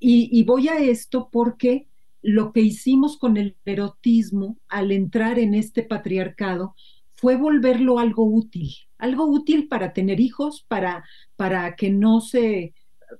[0.00, 1.86] Y, y voy a esto porque
[2.22, 6.74] lo que hicimos con el erotismo al entrar en este patriarcado
[7.20, 11.04] fue volverlo algo útil, algo útil para tener hijos, para,
[11.36, 12.72] para que no se,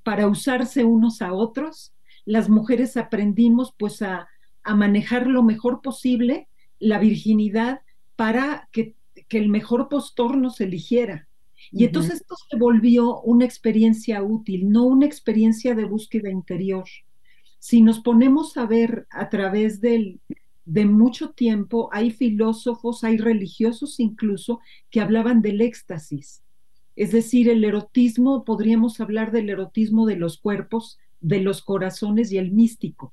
[0.03, 1.93] para usarse unos a otros.
[2.25, 4.27] Las mujeres aprendimos pues a,
[4.63, 7.83] a manejar lo mejor posible la virginidad
[8.17, 8.95] para que,
[9.29, 11.29] que el mejor postor nos eligiera.
[11.71, 16.85] Y entonces esto se volvió una experiencia útil, no una experiencia de búsqueda interior.
[17.59, 20.21] Si nos ponemos a ver a través del,
[20.65, 26.43] de mucho tiempo hay filósofos, hay religiosos incluso, que hablaban del éxtasis.
[26.97, 32.39] Es decir, el erotismo, podríamos hablar del erotismo de los cuerpos, de los corazones y
[32.39, 33.13] el místico.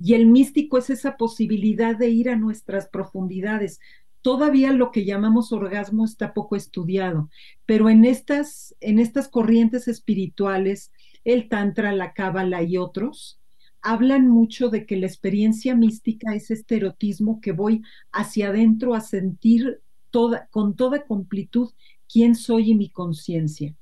[0.00, 3.80] Y el místico es esa posibilidad de ir a nuestras profundidades.
[4.22, 7.30] Todavía lo que llamamos orgasmo está poco estudiado,
[7.66, 10.92] pero en estas, en estas corrientes espirituales,
[11.24, 13.37] el tantra, la cábala y otros,
[13.82, 19.00] hablan mucho de que la experiencia mística es este erotismo que voy hacia adentro a
[19.00, 21.70] sentir toda, con toda completud
[22.10, 23.74] quién soy y mi conciencia.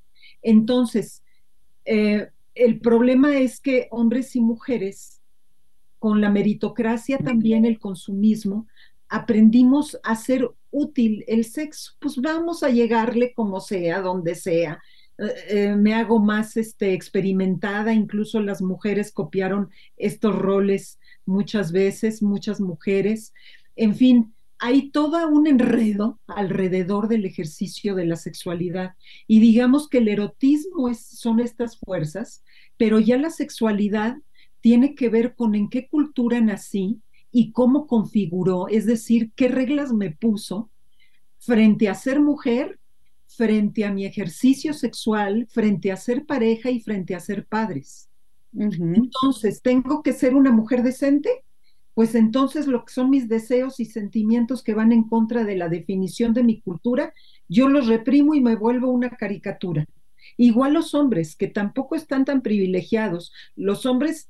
[0.42, 1.22] Entonces,
[1.84, 5.20] eh, el problema es que hombres y mujeres,
[5.98, 8.66] con la meritocracia también el consumismo,
[9.08, 14.82] aprendimos a ser útil el sexo, pues vamos a llegarle como sea, donde sea,
[15.18, 22.60] eh, me hago más este, experimentada, incluso las mujeres copiaron estos roles muchas veces, muchas
[22.60, 23.32] mujeres.
[23.76, 28.94] En fin, hay todo un enredo alrededor del ejercicio de la sexualidad.
[29.26, 32.42] Y digamos que el erotismo es, son estas fuerzas,
[32.76, 34.16] pero ya la sexualidad
[34.60, 37.00] tiene que ver con en qué cultura nací
[37.30, 40.70] y cómo configuró, es decir, qué reglas me puso
[41.38, 42.78] frente a ser mujer
[43.26, 48.08] frente a mi ejercicio sexual, frente a ser pareja y frente a ser padres.
[48.52, 51.44] Entonces, ¿tengo que ser una mujer decente?
[51.94, 55.68] Pues entonces lo que son mis deseos y sentimientos que van en contra de la
[55.68, 57.12] definición de mi cultura,
[57.48, 59.86] yo los reprimo y me vuelvo una caricatura.
[60.36, 63.32] Igual los hombres, que tampoco están tan privilegiados.
[63.54, 64.28] Los hombres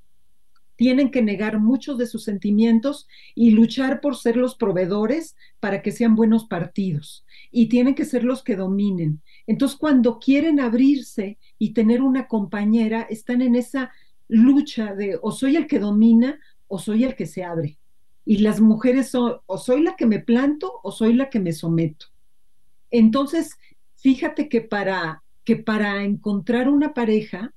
[0.77, 5.91] tienen que negar muchos de sus sentimientos y luchar por ser los proveedores para que
[5.91, 9.23] sean buenos partidos y tienen que ser los que dominen.
[9.47, 13.91] Entonces, cuando quieren abrirse y tener una compañera, están en esa
[14.29, 17.79] lucha de o soy el que domina o soy el que se abre.
[18.25, 21.53] Y las mujeres son o soy la que me planto o soy la que me
[21.53, 22.07] someto.
[22.91, 23.57] Entonces,
[23.97, 27.55] fíjate que para que para encontrar una pareja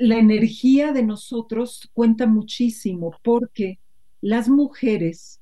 [0.00, 3.78] la energía de nosotros cuenta muchísimo porque
[4.20, 5.40] las mujeres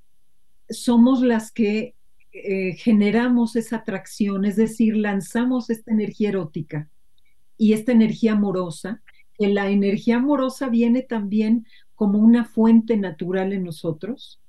[0.69, 1.95] somos las que
[2.33, 6.91] eh, generamos esa atracción, es decir, lanzamos esta energía erótica
[7.57, 9.03] y esta energía amorosa,
[9.39, 14.41] que la energía amorosa viene también como una fuente natural en nosotros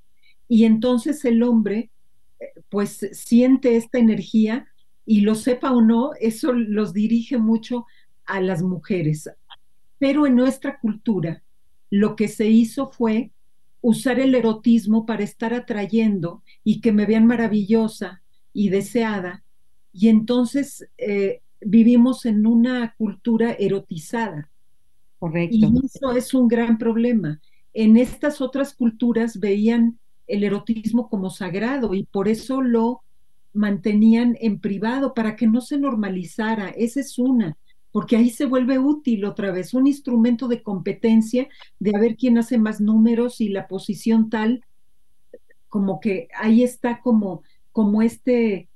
[0.48, 1.92] y entonces el hombre
[2.40, 4.68] eh, pues siente esta energía
[5.06, 7.86] y lo sepa o no, eso los dirige mucho
[8.26, 9.30] a las mujeres,
[10.00, 11.44] pero en nuestra cultura,
[11.90, 13.32] lo que se hizo fue
[13.82, 18.22] usar el erotismo para estar atrayendo y que me vean maravillosa
[18.54, 19.44] y deseada.
[19.94, 24.50] Y entonces eh, vivimos en una cultura erotizada.
[25.20, 25.56] Correcto.
[25.56, 27.40] Y eso es un gran problema.
[27.74, 33.02] En estas otras culturas veían el erotismo como sagrado y por eso lo
[33.54, 36.70] mantenían en privado para que no se normalizara.
[36.70, 37.58] Esa es una
[37.98, 41.48] porque ahí se vuelve útil otra vez, un instrumento de competencia,
[41.80, 44.64] de a ver quién hace más números y la posición tal,
[45.68, 48.70] como que ahí está como, como este,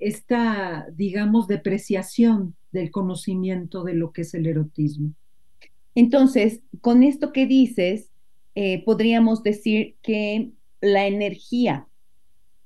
[0.00, 5.14] esta, digamos, depreciación del conocimiento de lo que es el erotismo.
[5.94, 8.10] Entonces, con esto que dices,
[8.56, 11.86] eh, podríamos decir que la energía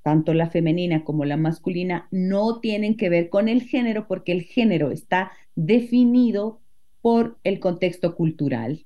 [0.03, 4.43] tanto la femenina como la masculina, no tienen que ver con el género porque el
[4.43, 6.61] género está definido
[7.01, 8.85] por el contexto cultural.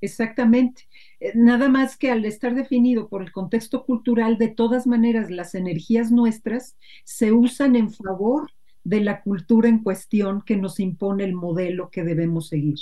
[0.00, 0.88] Exactamente.
[1.20, 5.54] Eh, nada más que al estar definido por el contexto cultural, de todas maneras, las
[5.54, 8.50] energías nuestras se usan en favor
[8.84, 12.78] de la cultura en cuestión que nos impone el modelo que debemos seguir.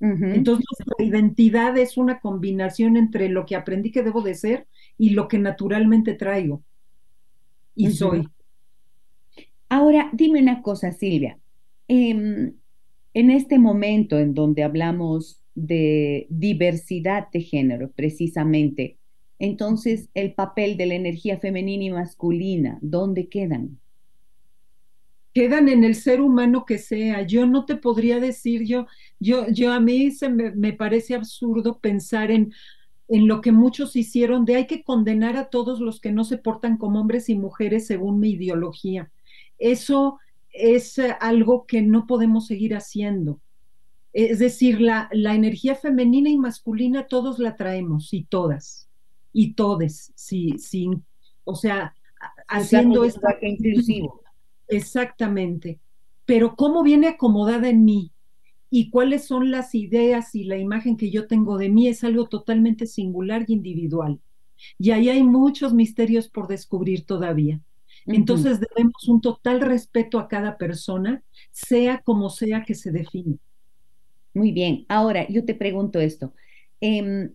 [0.00, 5.10] Entonces, nuestra identidad es una combinación entre lo que aprendí que debo de ser y
[5.10, 6.62] lo que naturalmente traigo
[7.74, 8.28] y soy.
[9.68, 11.38] Ahora, dime una cosa, Silvia.
[11.86, 12.54] Em,
[13.14, 18.98] en este momento en donde hablamos de diversidad de género, precisamente,
[19.38, 23.78] entonces el papel de la energía femenina y masculina, ¿dónde quedan?
[25.38, 27.22] Quedan en el ser humano que sea.
[27.22, 28.88] Yo no te podría decir, yo,
[29.20, 32.52] yo, yo a mí se me, me parece absurdo pensar en,
[33.06, 36.38] en lo que muchos hicieron de hay que condenar a todos los que no se
[36.38, 39.12] portan como hombres y mujeres según mi ideología.
[39.58, 40.18] Eso
[40.50, 43.40] es eh, algo que no podemos seguir haciendo.
[44.12, 48.88] Es decir, la, la energía femenina y masculina todos la traemos y todas,
[49.32, 50.90] y todes, sí, sí,
[51.44, 51.94] o sea,
[52.48, 54.20] haciendo esto inclusivo.
[54.68, 55.80] Exactamente.
[56.24, 58.12] Pero cómo viene acomodada en mí,
[58.70, 62.28] y cuáles son las ideas y la imagen que yo tengo de mí es algo
[62.28, 64.20] totalmente singular y individual.
[64.78, 67.60] Y ahí hay muchos misterios por descubrir todavía.
[68.06, 73.38] Entonces debemos un total respeto a cada persona, sea como sea que se define.
[74.34, 74.86] Muy bien.
[74.88, 76.32] Ahora, yo te pregunto esto.
[76.80, 77.32] Em,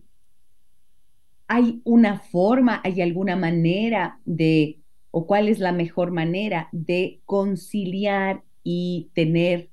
[1.46, 4.80] ¿Hay una forma, hay alguna manera de,
[5.16, 9.70] o cuál es la mejor manera de conciliar y tener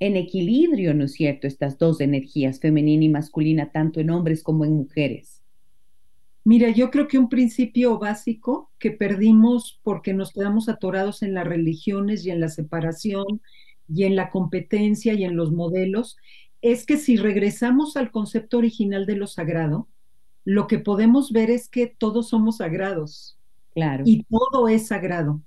[0.00, 4.66] en equilibrio, ¿no es cierto?, estas dos energías, femenina y masculina, tanto en hombres como
[4.66, 5.42] en mujeres.
[6.44, 11.46] Mira, yo creo que un principio básico que perdimos porque nos quedamos atorados en las
[11.46, 13.40] religiones y en la separación
[13.88, 16.18] y en la competencia y en los modelos,
[16.60, 19.88] es que si regresamos al concepto original de lo sagrado,
[20.44, 23.35] lo que podemos ver es que todos somos sagrados.
[23.76, 24.04] Claro.
[24.06, 25.42] Y todo es sagrado.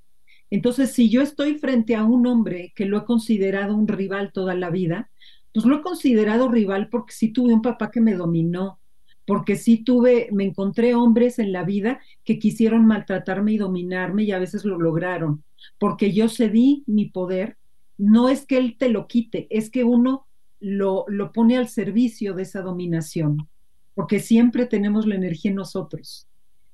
[0.51, 4.53] Entonces, si yo estoy frente a un hombre que lo he considerado un rival toda
[4.53, 5.09] la vida,
[5.51, 8.79] pues lo he considerado rival porque sí tuve un papá que me dominó,
[9.25, 14.31] porque sí tuve, me encontré hombres en la vida que quisieron maltratarme y dominarme y
[14.31, 15.43] a veces lo lograron,
[15.79, 17.57] porque yo cedí mi poder.
[17.97, 20.27] No es que él te lo quite, es que uno
[20.59, 23.49] lo, lo pone al servicio de esa dominación,
[23.95, 26.28] porque siempre tenemos la energía en nosotros.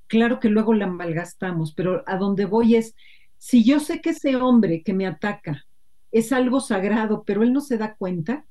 [0.07, 2.95] Claro que luego la malgastamos, pero a donde voy es,
[3.37, 5.65] si yo sé que ese hombre que me ataca
[6.11, 8.45] es algo sagrado, pero él no se da cuenta,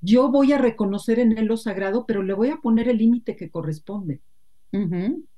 [0.00, 3.36] yo voy a reconocer en él lo sagrado, pero le voy a poner el límite
[3.36, 4.20] que corresponde.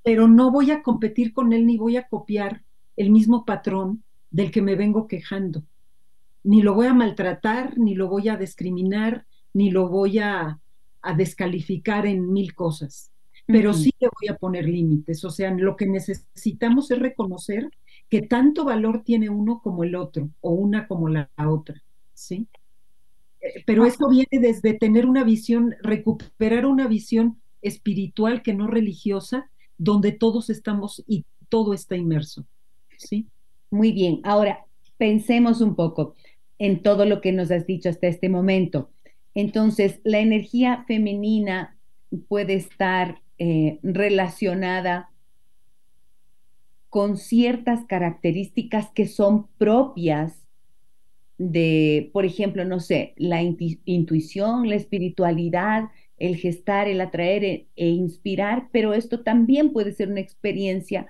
[0.02, 2.64] Pero no voy a competir con él ni voy a copiar
[2.96, 5.62] el mismo patrón del que me vengo quejando.
[6.42, 10.58] Ni lo voy a maltratar, ni lo voy a discriminar, ni lo voy a,
[11.02, 13.12] a descalificar en mil cosas.
[13.46, 15.24] Pero sí le voy a poner límites.
[15.24, 17.70] O sea, lo que necesitamos es reconocer
[18.08, 21.82] que tanto valor tiene uno como el otro, o una como la, otra,
[22.14, 22.46] ¿sí?
[23.40, 29.50] Eh, pero esto viene desde tener una visión, recuperar una visión espiritual que no religiosa,
[29.78, 32.46] donde todos estamos y todo está inmerso,
[32.96, 33.26] ¿sí?
[33.70, 34.64] Muy bien, ahora
[34.96, 36.14] pensemos un poco
[36.58, 38.90] en todo lo que nos has dicho hasta este momento.
[39.34, 41.76] Entonces, la energía femenina
[42.28, 45.10] puede estar eh, relacionada
[46.88, 50.46] con ciertas características que son propias
[51.38, 57.88] de, por ejemplo, no sé, la intuición, la espiritualidad, el gestar, el atraer e, e,
[57.88, 61.06] inspirar, pero esto también puede ser una experiencia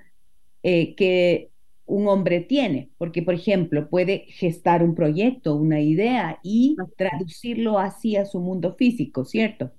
[0.63, 1.51] eh, que
[1.85, 8.17] un hombre tiene, porque, por ejemplo, puede gestar un proyecto, una idea y traducirlo así
[8.17, 9.71] a su mundo físico, ¿cierto?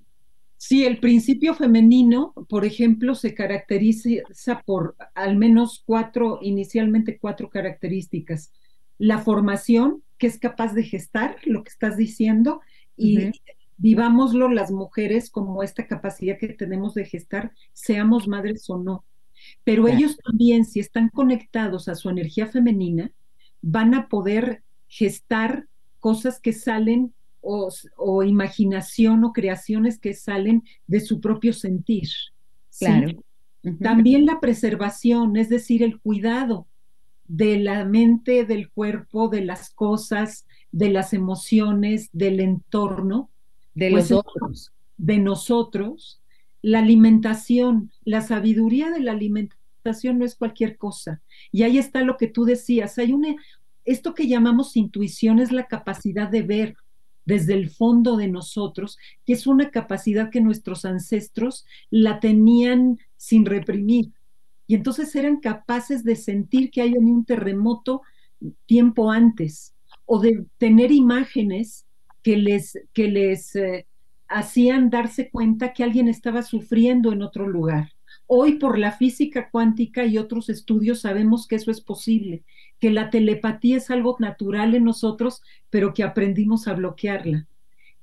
[0.60, 8.52] Sí, el principio femenino, por ejemplo, se caracteriza por al menos cuatro, inicialmente cuatro características.
[8.98, 12.60] La formación, que es capaz de gestar lo que estás diciendo,
[12.96, 13.30] y
[13.76, 19.04] vivámoslo las mujeres como esta capacidad que tenemos de gestar, seamos madres o no.
[19.62, 23.12] Pero ellos también, si están conectados a su energía femenina,
[23.62, 25.68] van a poder gestar
[26.00, 27.14] cosas que salen
[27.96, 32.08] o, imaginación o creaciones que salen de su propio sentir.
[32.78, 33.24] Claro.
[33.80, 36.66] También la preservación, es decir, el cuidado
[37.26, 43.30] de la mente, del cuerpo, de las cosas, de las emociones, del entorno.
[43.74, 44.72] De pues los otros.
[44.96, 46.20] De nosotros.
[46.62, 51.22] La alimentación, la sabiduría de la alimentación no es cualquier cosa.
[51.50, 52.98] Y ahí está lo que tú decías.
[52.98, 53.36] Hay una,
[53.84, 56.76] esto que llamamos intuición es la capacidad de ver,
[57.28, 63.44] desde el fondo de nosotros, que es una capacidad que nuestros ancestros la tenían sin
[63.44, 64.12] reprimir.
[64.66, 68.00] Y entonces eran capaces de sentir que hay un terremoto
[68.64, 69.74] tiempo antes
[70.06, 71.84] o de tener imágenes
[72.22, 73.86] que les, que les eh,
[74.28, 77.92] hacían darse cuenta que alguien estaba sufriendo en otro lugar.
[78.26, 82.42] Hoy por la física cuántica y otros estudios sabemos que eso es posible,
[82.78, 87.46] que la telepatía es algo natural en nosotros, pero que aprendimos a bloquearla.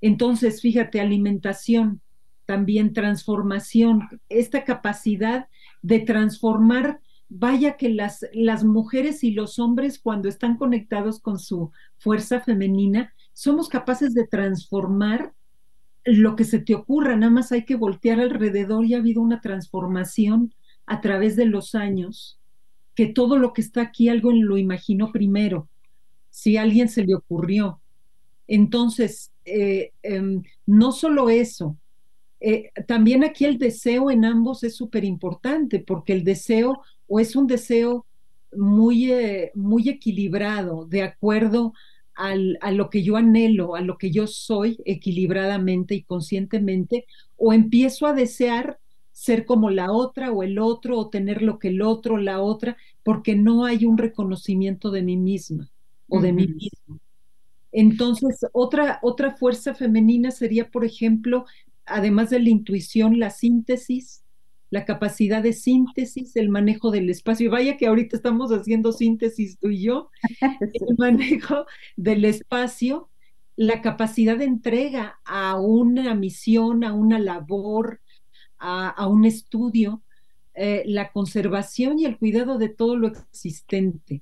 [0.01, 2.01] Entonces, fíjate, alimentación,
[2.45, 5.47] también transformación, esta capacidad
[5.81, 11.71] de transformar, vaya que las, las mujeres y los hombres cuando están conectados con su
[11.97, 15.33] fuerza femenina, somos capaces de transformar
[16.05, 19.41] lo que se te ocurra, nada más hay que voltear alrededor y ha habido una
[19.41, 20.53] transformación
[20.85, 22.39] a través de los años,
[22.95, 25.67] que todo lo que está aquí algo lo imaginó primero,
[26.29, 27.81] si alguien se le ocurrió.
[28.47, 31.77] Entonces, eh, em, no solo eso,
[32.39, 37.35] eh, también aquí el deseo en ambos es súper importante, porque el deseo o es
[37.35, 38.05] un deseo
[38.53, 41.73] muy, eh, muy equilibrado, de acuerdo
[42.17, 48.07] a lo que yo anhelo, a lo que yo soy equilibradamente y conscientemente, o empiezo
[48.07, 48.79] a desear
[49.15, 52.75] ser como la otra o el otro, o tener lo que el otro, la otra,
[53.01, 55.71] porque no hay un reconocimiento de mí misma
[56.09, 56.99] o de mí mismo.
[57.71, 61.45] Entonces, otra, otra fuerza femenina sería, por ejemplo,
[61.85, 64.21] además de la intuición, la síntesis,
[64.69, 67.45] la capacidad de síntesis, el manejo del espacio.
[67.45, 70.09] Y vaya que ahorita estamos haciendo síntesis tú y yo,
[70.59, 73.07] el manejo del espacio,
[73.55, 78.01] la capacidad de entrega a una misión, a una labor,
[78.65, 80.01] a, un estudio,
[80.55, 84.21] eh, la conservación y el cuidado de todo lo existente.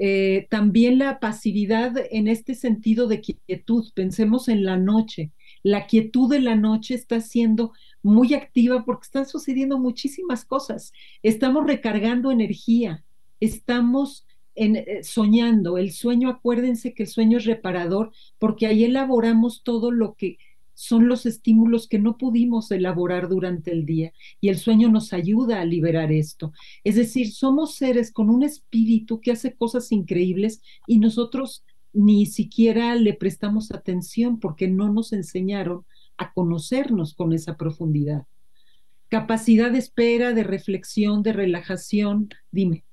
[0.00, 3.86] Eh, también la pasividad en este sentido de quietud.
[3.94, 5.32] Pensemos en la noche.
[5.62, 7.72] La quietud de la noche está siendo
[8.02, 10.92] muy activa porque están sucediendo muchísimas cosas.
[11.22, 13.04] Estamos recargando energía,
[13.40, 14.24] estamos
[14.54, 15.78] en, eh, soñando.
[15.78, 20.38] El sueño, acuérdense que el sueño es reparador porque ahí elaboramos todo lo que
[20.78, 25.60] son los estímulos que no pudimos elaborar durante el día y el sueño nos ayuda
[25.60, 26.52] a liberar esto.
[26.84, 32.94] Es decir, somos seres con un espíritu que hace cosas increíbles y nosotros ni siquiera
[32.94, 35.84] le prestamos atención porque no nos enseñaron
[36.16, 38.26] a conocernos con esa profundidad.
[39.08, 42.28] Capacidad de espera, de reflexión, de relajación.
[42.52, 42.84] Dime,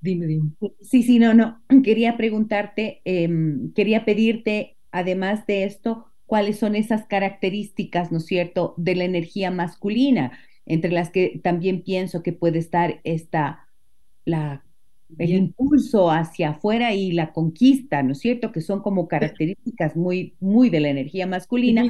[0.00, 0.52] dime, dime.
[0.82, 1.60] Sí, sí, no, no.
[1.82, 8.74] Quería preguntarte, em, quería pedirte, además de esto, cuáles son esas características, ¿no es cierto?,
[8.76, 13.68] de la energía masculina, entre las que también pienso que puede estar esta,
[14.24, 14.64] la,
[15.16, 20.34] el impulso hacia afuera y la conquista, ¿no es cierto?, que son como características muy,
[20.40, 21.84] muy de la energía masculina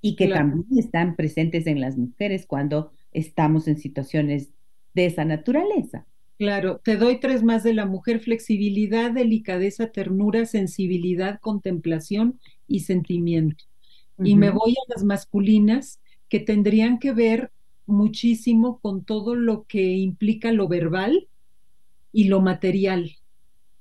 [0.00, 4.50] y que también están presentes en las mujeres cuando estamos en situaciones
[4.92, 6.04] de esa naturaleza.
[6.36, 13.67] Claro, te doy tres más de la mujer, flexibilidad, delicadeza, ternura, sensibilidad, contemplación y sentimiento.
[14.22, 17.52] Y me voy a las masculinas que tendrían que ver
[17.86, 21.28] muchísimo con todo lo que implica lo verbal
[22.12, 23.16] y lo material.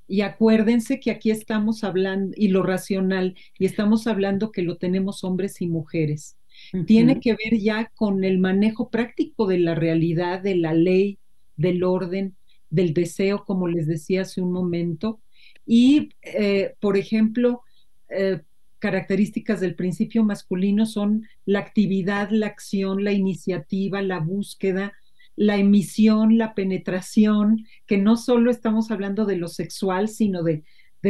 [0.08, 5.24] Y acuérdense que aquí estamos hablando, y lo racional, y estamos hablando que lo tenemos
[5.24, 6.38] hombres y mujeres.
[6.86, 11.20] Tiene que ver ya con el manejo práctico de la realidad, de la ley,
[11.56, 12.36] del orden,
[12.70, 15.20] del deseo, como les decía hace un momento.
[15.66, 17.62] Y, eh, por ejemplo,
[18.10, 18.42] eh,
[18.80, 24.94] características del principio masculino son la actividad, la acción, la iniciativa, la búsqueda,
[25.36, 30.64] la emisión, la penetración, que no solo estamos hablando de lo sexual, sino de,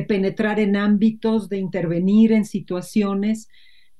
[0.07, 3.49] penetrar en ámbitos, de intervenir en situaciones,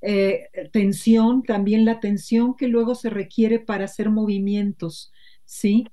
[0.02, 5.12] eh, tensión, también la tensión que luego se requiere para hacer movimientos,
[5.44, 5.88] ¿sí?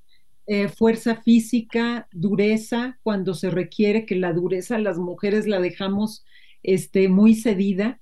[0.47, 6.27] Eh, fuerza física, dureza, cuando se requiere que la dureza las mujeres la dejamos
[6.65, 8.01] este, muy cedida,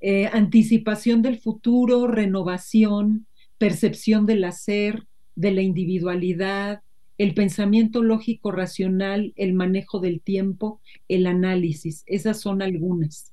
[0.00, 3.26] eh, anticipación del futuro, renovación,
[3.58, 6.82] percepción del hacer, de la individualidad,
[7.18, 12.02] el pensamiento lógico racional, el manejo del tiempo, el análisis.
[12.06, 13.32] Esas son algunas.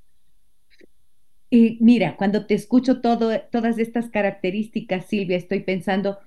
[1.49, 6.19] Y mira, cuando te escucho todas estas características, Silvia, estoy pensando,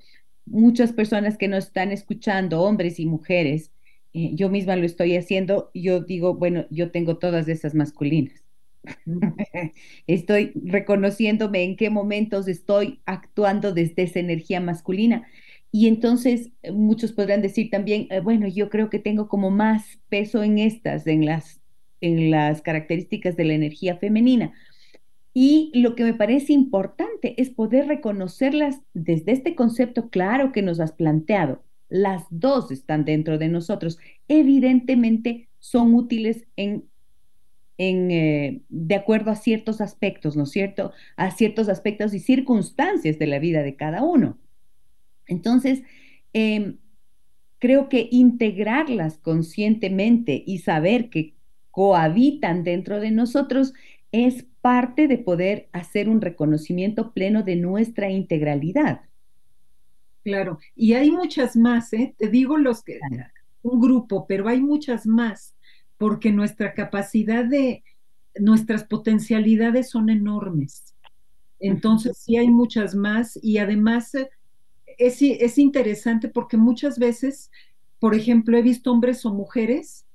[0.46, 3.72] muchas personas que nos están escuchando, hombres y mujeres,
[4.14, 8.42] eh, yo misma lo estoy haciendo, yo digo, bueno, yo tengo todas esas masculinas.
[10.06, 15.26] estoy reconociéndome en qué momentos estoy actuando desde esa energía masculina
[15.76, 19.98] y entonces eh, muchos podrán decir también, eh, bueno, yo creo que tengo como más
[20.08, 21.60] peso en estas, en las,
[22.00, 24.52] en las características de la energía femenina.
[25.32, 30.78] Y lo que me parece importante es poder reconocerlas desde este concepto claro que nos
[30.78, 31.63] has planteado.
[31.94, 34.00] Las dos están dentro de nosotros.
[34.26, 36.86] Evidentemente son útiles en,
[37.78, 40.90] en eh, de acuerdo a ciertos aspectos, ¿no es cierto?
[41.16, 44.36] A ciertos aspectos y circunstancias de la vida de cada uno.
[45.28, 45.84] Entonces,
[46.32, 46.78] em,
[47.60, 51.34] creo que integrarlas conscientemente y saber que
[51.70, 53.72] cohabitan dentro de nosotros
[54.10, 59.02] es parte de poder hacer un reconocimiento pleno de nuestra integralidad.
[60.24, 62.14] Claro, y hay muchas más, ¿eh?
[62.16, 62.98] te digo los que,
[63.60, 65.54] un grupo, pero hay muchas más,
[65.98, 67.84] porque nuestra capacidad de,
[68.36, 70.94] nuestras potencialidades son enormes.
[71.60, 74.30] Entonces, sí hay muchas más y además eh,
[74.98, 77.50] es, es interesante porque muchas veces,
[77.98, 80.06] por ejemplo, he visto hombres o mujeres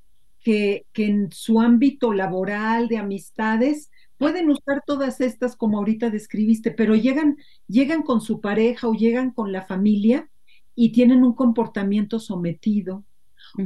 [0.42, 3.90] que, que en su ámbito laboral, de amistades,
[4.20, 9.32] pueden usar todas estas como ahorita describiste, pero llegan, llegan con su pareja o llegan
[9.32, 10.30] con la familia
[10.76, 13.04] y tienen un comportamiento sometido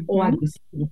[0.06, 0.92] o agresivo.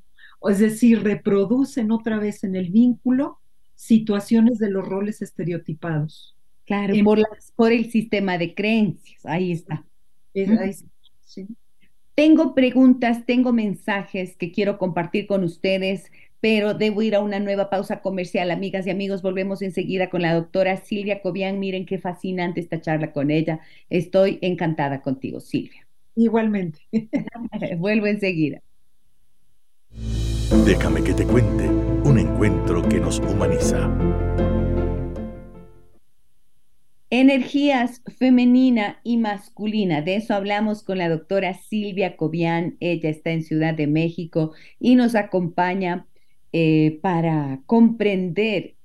[0.50, 3.40] Es decir, reproducen otra vez en el vínculo
[3.76, 6.36] situaciones de los roles estereotipados.
[6.66, 7.20] Claro, por,
[7.56, 9.86] por, el sistema de creencias, ahí está.
[12.16, 17.70] Tengo preguntas, tengo mensajes que quiero compartir con ustedes pero debo ir a una nueva
[17.70, 18.52] pausa comercial.
[18.52, 21.60] Amigas y amigos, volvemos enseguida con la doctora Silvia Cobian.
[21.60, 23.62] Miren qué fascinante esta charla con ella.
[23.90, 25.88] Estoy encantada contigo, Silvia.
[26.16, 26.80] Igualmente.
[27.78, 28.62] Vuelvo enseguida.
[30.66, 31.68] Déjame que te cuente
[32.04, 33.90] un encuentro que nos humaniza.
[37.14, 40.02] Energías femenina y masculina.
[40.02, 42.78] De eso hablamos con la doctora Silvia Cobian.
[42.80, 46.08] Ella está en Ciudad de México y nos acompaña
[46.54, 48.76] eh, para comprender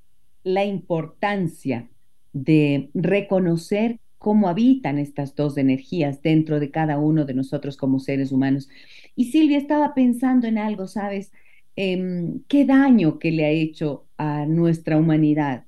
[0.44, 1.88] la importancia
[2.32, 8.32] de reconocer cómo habitan estas dos energías dentro de cada uno de nosotros como seres
[8.32, 8.68] humanos.
[9.14, 11.32] Y Silvia estaba pensando en algo, ¿sabes?
[11.76, 15.64] Em, ¿Qué daño que le ha hecho a nuestra humanidad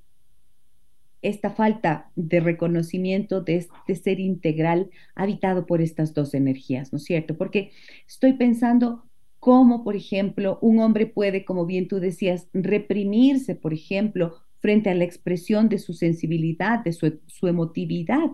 [1.23, 7.05] esta falta de reconocimiento de este ser integral habitado por estas dos energías, ¿no es
[7.05, 7.37] cierto?
[7.37, 7.73] Porque
[8.07, 9.08] estoy pensando
[9.41, 14.95] cómo, por ejemplo, un hombre puede, como bien tú decías, reprimirse, por ejemplo, frente a
[14.95, 18.31] la expresión de su sensibilidad, de su, emotividad,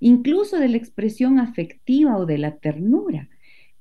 [0.00, 3.28] incluso de la expresión afectiva o de la ternura.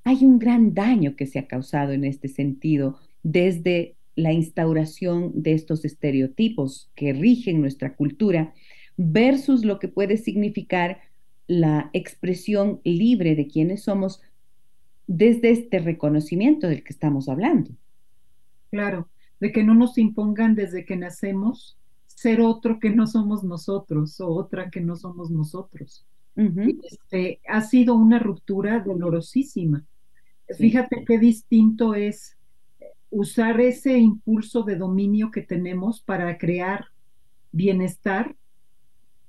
[0.04, 5.54] Hay un gran daño que se ha causado en este sentido desde la instauración de
[5.54, 8.54] estos estereotipos que rigen nuestra cultura
[8.98, 11.00] versus lo que puede significar
[11.48, 14.22] la expresión libre de quienes somos
[15.08, 17.72] desde este reconocimiento del que estamos hablando.
[18.72, 21.78] Claro, de que no nos impongan desde que nacemos
[22.08, 26.06] ser otro que no somos nosotros o otra que no somos nosotros.
[26.36, 29.84] este, ha sido una ruptura dolorosísima.
[30.58, 32.38] Fíjate qué distinto es
[33.10, 36.86] usar ese impulso de dominio que tenemos para crear
[37.52, 38.36] bienestar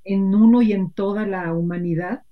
[0.04, 2.22] en uno y en toda la humanidad,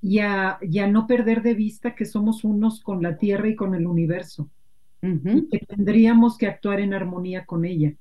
[0.00, 0.58] y a,
[0.90, 4.48] no perder de vista que somos unos con la Tierra y con el universo,
[5.02, 7.94] y que tendríamos que actuar en armonía con ella.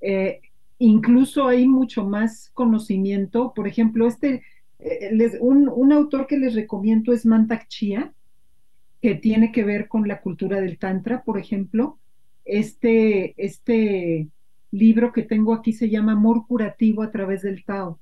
[0.00, 0.40] Eh,
[0.78, 4.42] incluso hay mucho más conocimiento, por ejemplo, este,
[4.78, 8.12] eh, un, un, autor que les recomiendo es Mantak Chia,
[9.00, 11.98] que tiene que ver con la cultura del Tantra, por ejemplo.
[12.44, 14.28] Este, este
[14.70, 17.98] libro que tengo aquí se llama Amor curativo a través del Tao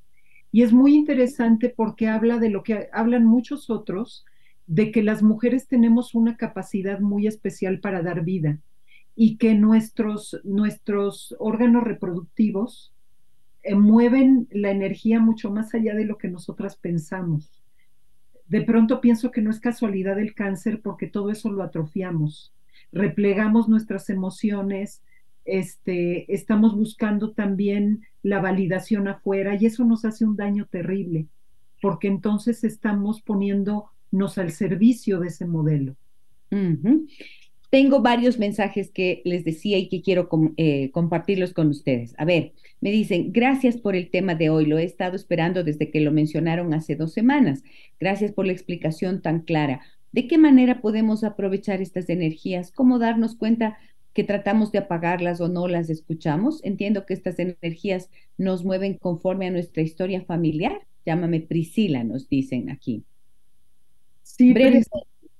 [0.52, 4.24] y es muy interesante porque habla de lo que hablan muchos otros,
[4.66, 8.58] de que las mujeres tenemos una capacidad muy especial para dar vida
[9.14, 12.92] y que nuestros, nuestros órganos reproductivos
[13.62, 17.62] eh, mueven la energía mucho más allá de lo que nosotras pensamos.
[18.46, 22.52] De pronto pienso que no es casualidad el cáncer porque todo eso lo atrofiamos,
[22.92, 25.02] replegamos nuestras emociones,
[25.50, 31.26] este, estamos buscando también la validación afuera y eso nos hace un daño terrible,
[31.80, 35.96] porque entonces estamos poniéndonos al servicio de ese modelo.
[37.70, 42.14] Tengo varios mensajes que les decía y que quiero eh, compartirlos con ustedes.
[42.18, 45.90] A ver, me dicen, gracias por el tema de hoy, lo he estado esperando desde
[45.90, 47.62] que lo mencionaron hace dos semanas.
[48.00, 49.82] Gracias por la explicación tan clara.
[50.10, 52.72] ¿De qué manera podemos aprovechar estas energías?
[52.72, 53.78] ¿Cómo darnos cuenta
[54.12, 56.62] que tratamos de apagarlas o no las escuchamos.
[56.64, 60.86] Entiendo que estas energías nos mueven conforme a nuestra historia familiar.
[61.06, 63.04] Llámame Priscila, nos dicen aquí.
[64.22, 64.84] Sí, Breve,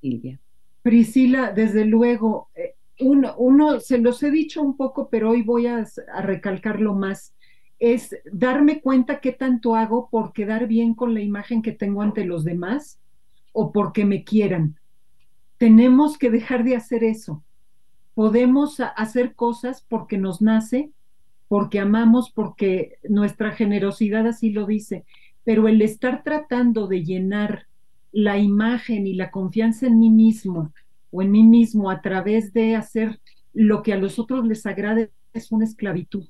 [0.00, 0.40] Silvia.
[0.82, 5.66] Priscila, desde luego, eh, uno, uno, se los he dicho un poco, pero hoy voy
[5.66, 7.34] a, a recalcarlo más.
[7.78, 12.24] es darme cuenta qué tanto hago por quedar bien con la imagen que tengo ante
[12.24, 13.00] los demás
[13.52, 14.76] o porque me quieran.
[15.56, 17.42] Tenemos que dejar de hacer eso.
[18.20, 20.90] Podemos hacer cosas porque nos nace,
[21.48, 25.06] porque amamos, porque nuestra generosidad así lo dice,
[25.42, 27.64] pero el estar tratando de llenar
[28.12, 30.70] la imagen y la confianza en mí mismo
[31.10, 33.18] o en mí mismo a través de hacer
[33.54, 36.26] lo que a los otros les agrade es una esclavitud.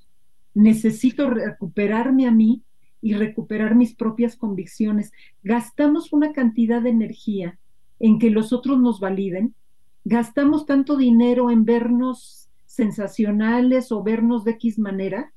[0.55, 2.62] Necesito recuperarme a mí
[3.03, 5.11] y recuperar mis propias convicciones.
[5.43, 7.59] Gastamos una cantidad de energía
[7.99, 9.57] en que los otros nos validen,
[10.05, 15.33] gastamos tanto dinero en vernos sensacionales o vernos de X manera.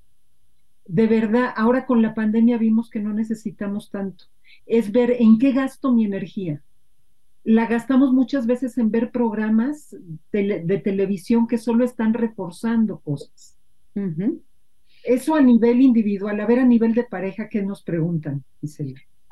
[0.86, 4.26] De verdad, ahora con la pandemia vimos que no necesitamos tanto.
[4.66, 6.62] Es ver en qué gasto mi energía.
[7.44, 9.96] La gastamos muchas veces en ver programas
[10.32, 13.58] de, televisión que solo están reforzando cosas.
[15.04, 18.44] Eso a nivel individual, a ver a nivel de pareja, ¿qué nos preguntan?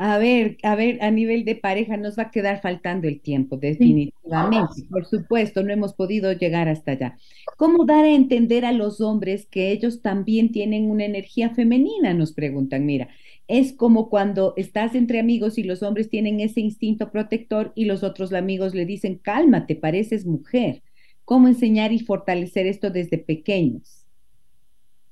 [0.03, 3.57] A ver, a ver, a nivel de pareja nos va a quedar faltando el tiempo,
[3.57, 4.83] definitivamente.
[4.89, 7.19] Por supuesto, no hemos podido llegar hasta allá.
[7.55, 12.15] ¿Cómo dar a entender a los hombres que ellos también tienen una energía femenina?
[12.15, 13.09] Nos preguntan, mira,
[13.47, 18.01] es como cuando estás entre amigos y los hombres tienen ese instinto protector y los
[18.01, 20.81] otros amigos le dicen, cálmate, pareces mujer.
[21.25, 24.07] ¿Cómo enseñar y fortalecer esto desde pequeños?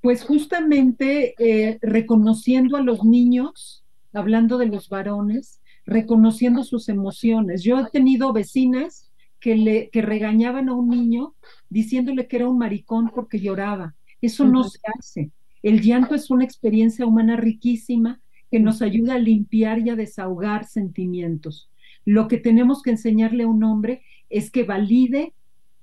[0.01, 3.83] Pues justamente eh, reconociendo a los niños
[4.13, 7.63] hablando de los varones, reconociendo sus emociones.
[7.63, 11.33] Yo he tenido vecinas que, le, que regañaban a un niño
[11.69, 13.95] diciéndole que era un maricón porque lloraba.
[14.21, 15.31] Eso no se hace.
[15.63, 18.19] El llanto es una experiencia humana riquísima
[18.51, 21.69] que nos ayuda a limpiar y a desahogar sentimientos.
[22.05, 25.33] Lo que tenemos que enseñarle a un hombre es que valide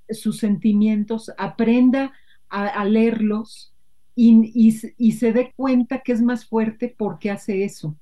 [0.08, 2.12] sus sentimientos, aprenda
[2.48, 3.72] a, leerlos
[4.14, 4.52] y,
[4.96, 7.96] y, se dé cuenta que es más fuerte porque hace eso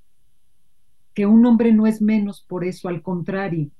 [1.14, 3.70] que un hombre no es menos por eso, al contrario.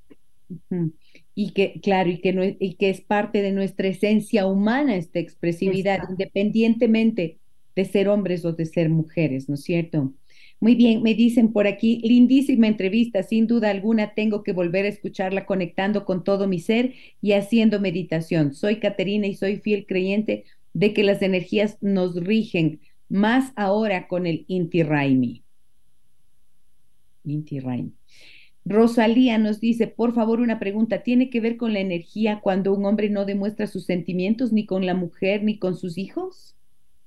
[1.34, 4.96] Y que, claro, y que, no es, y que es parte de nuestra esencia humana
[4.96, 7.38] esta expresividad, independientemente
[7.74, 10.12] de ser hombres o de ser mujeres, ¿no es cierto?
[10.60, 14.88] Muy bien, me dicen por aquí, lindísima entrevista, sin duda alguna tengo que volver a
[14.88, 18.54] escucharla conectando con todo mi ser y haciendo meditación.
[18.54, 24.26] Soy Caterina y soy fiel creyente de que las energías nos rigen, más ahora con
[24.26, 25.43] el Inti Raimi.
[27.24, 27.60] Inti
[28.64, 32.84] Rosalía nos dice, por favor, una pregunta, ¿tiene que ver con la energía cuando un
[32.86, 36.56] hombre no demuestra sus sentimientos ni con la mujer ni con sus hijos?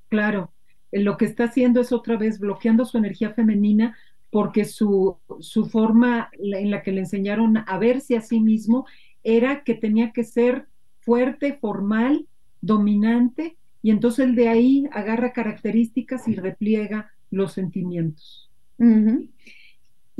[0.09, 0.51] Claro,
[0.91, 3.97] eh, lo que está haciendo es otra vez bloqueando su energía femenina
[4.29, 8.85] porque su, su forma en la que le enseñaron a verse a sí mismo
[9.23, 10.67] era que tenía que ser
[10.99, 12.27] fuerte, formal,
[12.61, 18.51] dominante, y entonces el de ahí agarra características y repliega los sentimientos.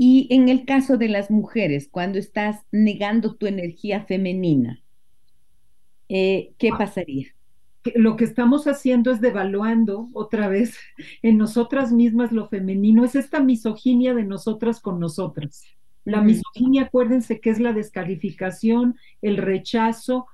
[0.00, 4.80] Y en el caso de las mujeres, cuando estás negando tu energía femenina,
[6.08, 7.26] eh, ¿qué pasaría?
[7.96, 10.78] Lo que estamos haciendo es devaluando otra vez
[11.22, 15.64] en nosotras mismas lo femenino, es esta misoginia de nosotras con nosotras.
[16.04, 20.26] La misoginia, acuérdense que es la descalificación, el rechazo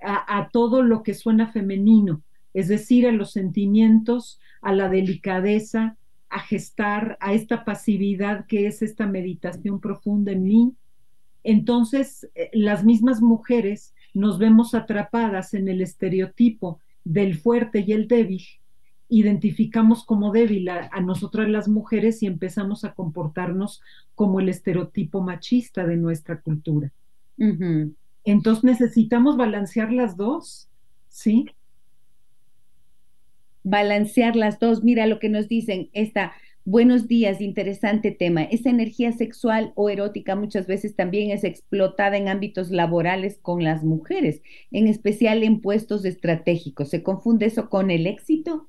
[0.00, 2.22] a, a todo lo que suena femenino,
[2.54, 5.96] es decir, a los sentimientos, a la delicadeza,
[6.32, 10.72] a gestar a esta pasividad que es esta meditación profunda en mí.
[11.44, 18.08] Entonces, eh, las mismas mujeres nos vemos atrapadas en el estereotipo del fuerte y el
[18.08, 18.42] débil,
[19.08, 23.82] identificamos como débil a, nosotras las mujeres y empezamos a comportarnos
[24.14, 26.90] como el estereotipo machista de nuestra cultura.
[28.24, 30.70] Entonces necesitamos balancear las dos,
[31.08, 31.50] ¿sí?
[33.64, 34.82] Balancear las dos.
[34.82, 36.32] Mira lo que nos dicen, esta,
[36.64, 38.42] buenos días, interesante tema.
[38.42, 43.84] Esa energía sexual o erótica muchas veces también es explotada en ámbitos laborales con las
[43.84, 46.90] mujeres, en especial en puestos estratégicos.
[46.90, 48.68] ¿Se confunde eso con el éxito?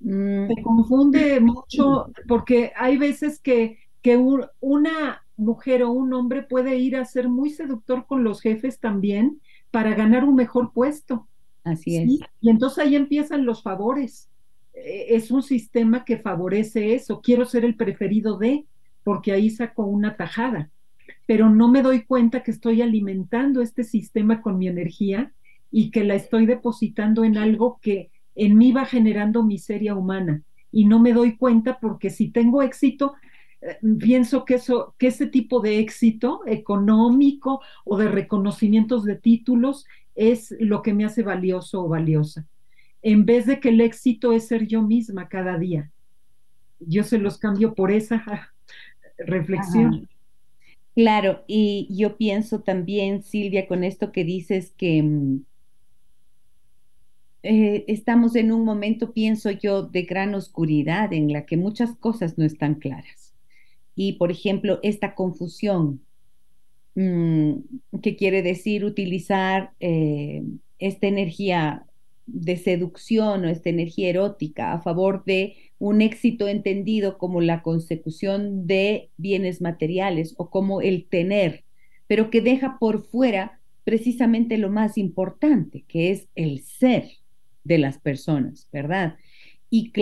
[0.00, 0.48] Mm.
[0.48, 6.96] Se confunde mucho porque hay veces que, que una mujer o un hombre puede ir
[6.96, 9.40] a ser muy seductor con los jefes también
[9.70, 11.28] para ganar un mejor puesto.
[11.64, 12.20] Así es.
[12.40, 14.28] Y entonces ahí empiezan los favores.
[14.74, 17.20] E, es un sistema que favorece eso.
[17.20, 18.66] Quiero ser el preferido de,
[19.04, 20.70] porque ahí saco una tajada.
[21.26, 25.32] Pero no me doy cuenta que estoy alimentando este sistema con mi energía
[25.70, 30.42] y que la estoy depositando en algo que en mí va generando miseria humana.
[30.70, 33.14] Y no me doy cuenta porque si tengo éxito,
[33.60, 39.86] eh, pienso que eso, que ese tipo de éxito económico o de reconocimientos de títulos
[40.18, 42.44] es lo que me hace valioso o valiosa,
[43.02, 45.90] en vez de que el éxito es ser yo misma cada día.
[46.80, 48.52] yo se los cambio por esa
[49.18, 50.08] reflexión.
[50.94, 55.44] Claro, y yo pienso también, Silvia, con esto que dices que mm,
[57.44, 62.36] eh, estamos en un momento, pienso yo, de gran oscuridad en la que muchas cosas
[62.36, 63.34] no están claras.
[63.94, 66.00] Y, por ejemplo, esta confusión,
[68.02, 70.42] que quiere decir utilizar eh,
[70.78, 71.84] esta energía
[72.26, 78.66] de seducción o esta energía erótica a favor de un éxito entendido como la consecución
[78.66, 81.64] de bienes materiales o como el tener,
[82.06, 87.08] pero que deja por fuera precisamente lo más importante, que es el ser
[87.64, 89.16] de las personas, ¿verdad?
[89.70, 89.92] Y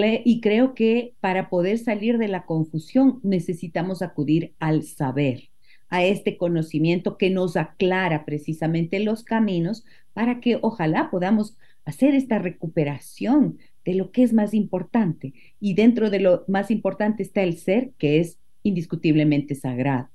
[0.40, 5.51] creo que para poder salir de la confusión necesitamos acudir al saber,
[5.89, 12.39] a este conocimiento que nos aclara precisamente los caminos para que ojalá podamos hacer esta
[12.39, 15.32] recuperación de lo que es más importante.
[15.61, 20.09] Y dentro de lo más importante está el ser, que es indiscutiblemente sagrado.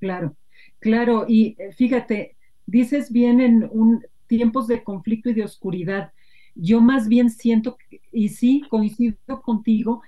[0.00, 0.36] Claro,
[0.80, 1.26] claro.
[1.28, 2.36] Y eh, fíjate,
[2.66, 6.12] dices bien en un, tiempos de conflicto y de oscuridad.
[6.54, 7.76] Yo más bien siento,
[8.12, 10.02] y sí, coincido contigo,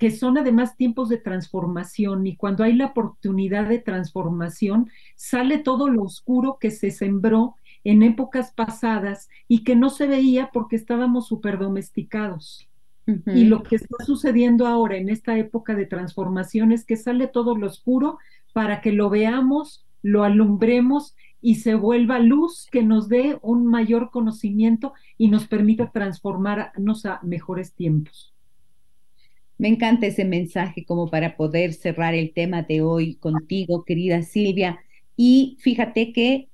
[0.00, 5.90] que son además tiempos de transformación y cuando hay la oportunidad de transformación, sale todo
[5.90, 11.28] lo oscuro que se sembró en épocas pasadas y que no se veía porque estábamos
[11.28, 12.66] súper domesticados.
[13.26, 17.54] Y lo que está sucediendo ahora en esta época de transformación es que sale todo
[17.54, 18.18] lo oscuro
[18.54, 24.10] para que lo veamos, lo alumbremos y se vuelva luz que nos dé un mayor
[24.10, 28.29] conocimiento y nos permita transformarnos a mejores tiempos.
[29.60, 34.80] Me encanta ese mensaje como para poder cerrar el tema de hoy contigo, querida Silvia.
[35.16, 36.50] Y fíjate que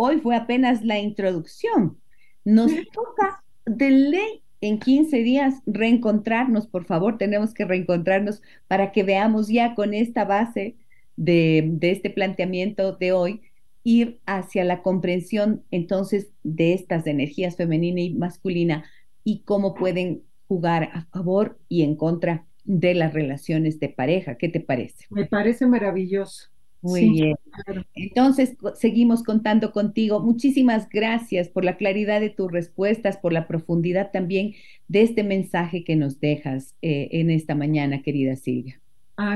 [0.00, 1.98] Hoy fue apenas la introducción.
[2.44, 9.02] Nos toca de ley en 15 días reencontrarnos, por favor, tenemos que reencontrarnos para que
[9.02, 10.76] veamos ya con esta base
[11.16, 13.40] de, este planteamiento de hoy,
[13.82, 18.84] ir hacia la comprensión entonces de estas energías femenina y masculina
[19.24, 24.36] y cómo pueden jugar a favor y en contra de las relaciones de pareja.
[24.36, 25.06] ¿Qué te parece?
[25.10, 26.48] Me parece maravilloso.
[26.80, 27.36] Muy bien.
[27.94, 30.20] Entonces, seguimos contando contigo.
[30.20, 34.54] Muchísimas gracias por la claridad de tus respuestas, por la profundidad también
[34.86, 38.80] de este mensaje que nos dejas eh, en esta mañana, querida Silvia.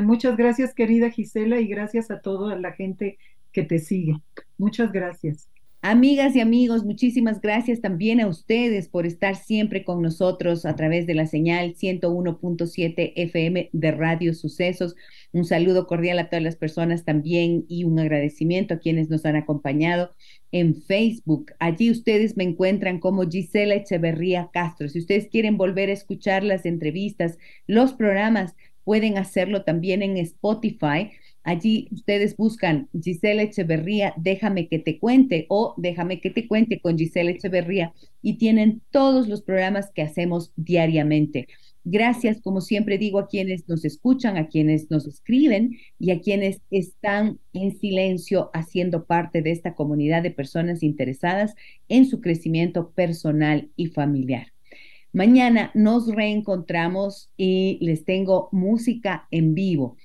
[0.02, 3.18] muchas gracias, querida Gisela, y gracias a toda la gente
[3.50, 4.14] que te sigue.
[4.56, 5.51] Muchas gracias.
[5.84, 11.08] Amigas y amigos, muchísimas gracias también a ustedes por estar siempre con nosotros a través
[11.08, 14.94] de la señal 101.7 FM de Radio Sucesos.
[15.32, 19.34] Un saludo cordial a todas las personas también y un agradecimiento a quienes nos han
[19.34, 20.12] acompañado
[20.52, 21.50] en Facebook.
[21.58, 24.88] Allí ustedes me encuentran como Gisela Echeverría Castro.
[24.88, 28.54] Si ustedes quieren volver a escuchar las entrevistas, los programas,
[28.84, 31.10] pueden hacerlo también en Spotify
[31.45, 36.97] Allí ustedes buscan Gisela Echeverría, déjame que te cuente o déjame que te cuente con
[36.97, 41.49] Gisela Echeverría y tienen todos los programas que hacemos diariamente.
[41.84, 46.61] Gracias, como siempre digo, a quienes nos escuchan, a quienes nos escriben y a quienes
[46.70, 51.57] están en silencio haciendo parte de esta comunidad de personas interesadas
[51.88, 54.53] en su crecimiento personal y familiar.
[55.12, 59.97] Mañana nos reencontramos y les tengo música en vivo.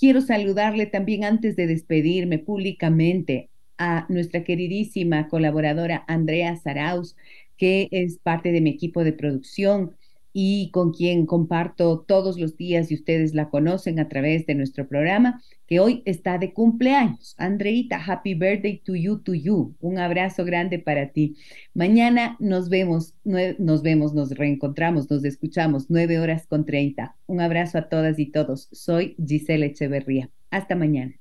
[0.00, 7.16] Quiero saludarle también antes de despedirme públicamente a nuestra queridísima colaboradora Andrea Saraus,
[7.58, 9.98] que es parte de mi equipo de producción
[10.32, 14.86] y con quien comparto todos los días y ustedes la conocen a través de nuestro
[14.86, 17.34] programa, que hoy está de cumpleaños.
[17.38, 19.74] Andreita, happy birthday to you, to you.
[19.80, 21.36] Un abrazo grande para ti.
[21.74, 27.16] Mañana nos vemos, nos vemos, nos reencontramos, nos escuchamos, nueve horas con treinta.
[27.26, 28.68] Un abrazo a todas y todos.
[28.72, 30.30] Soy Giselle Echeverría.
[30.50, 31.14] Hasta mañana.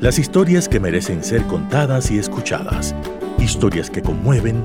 [0.00, 2.94] Las historias que merecen ser contadas y escuchadas.
[3.38, 4.64] Historias que conmueven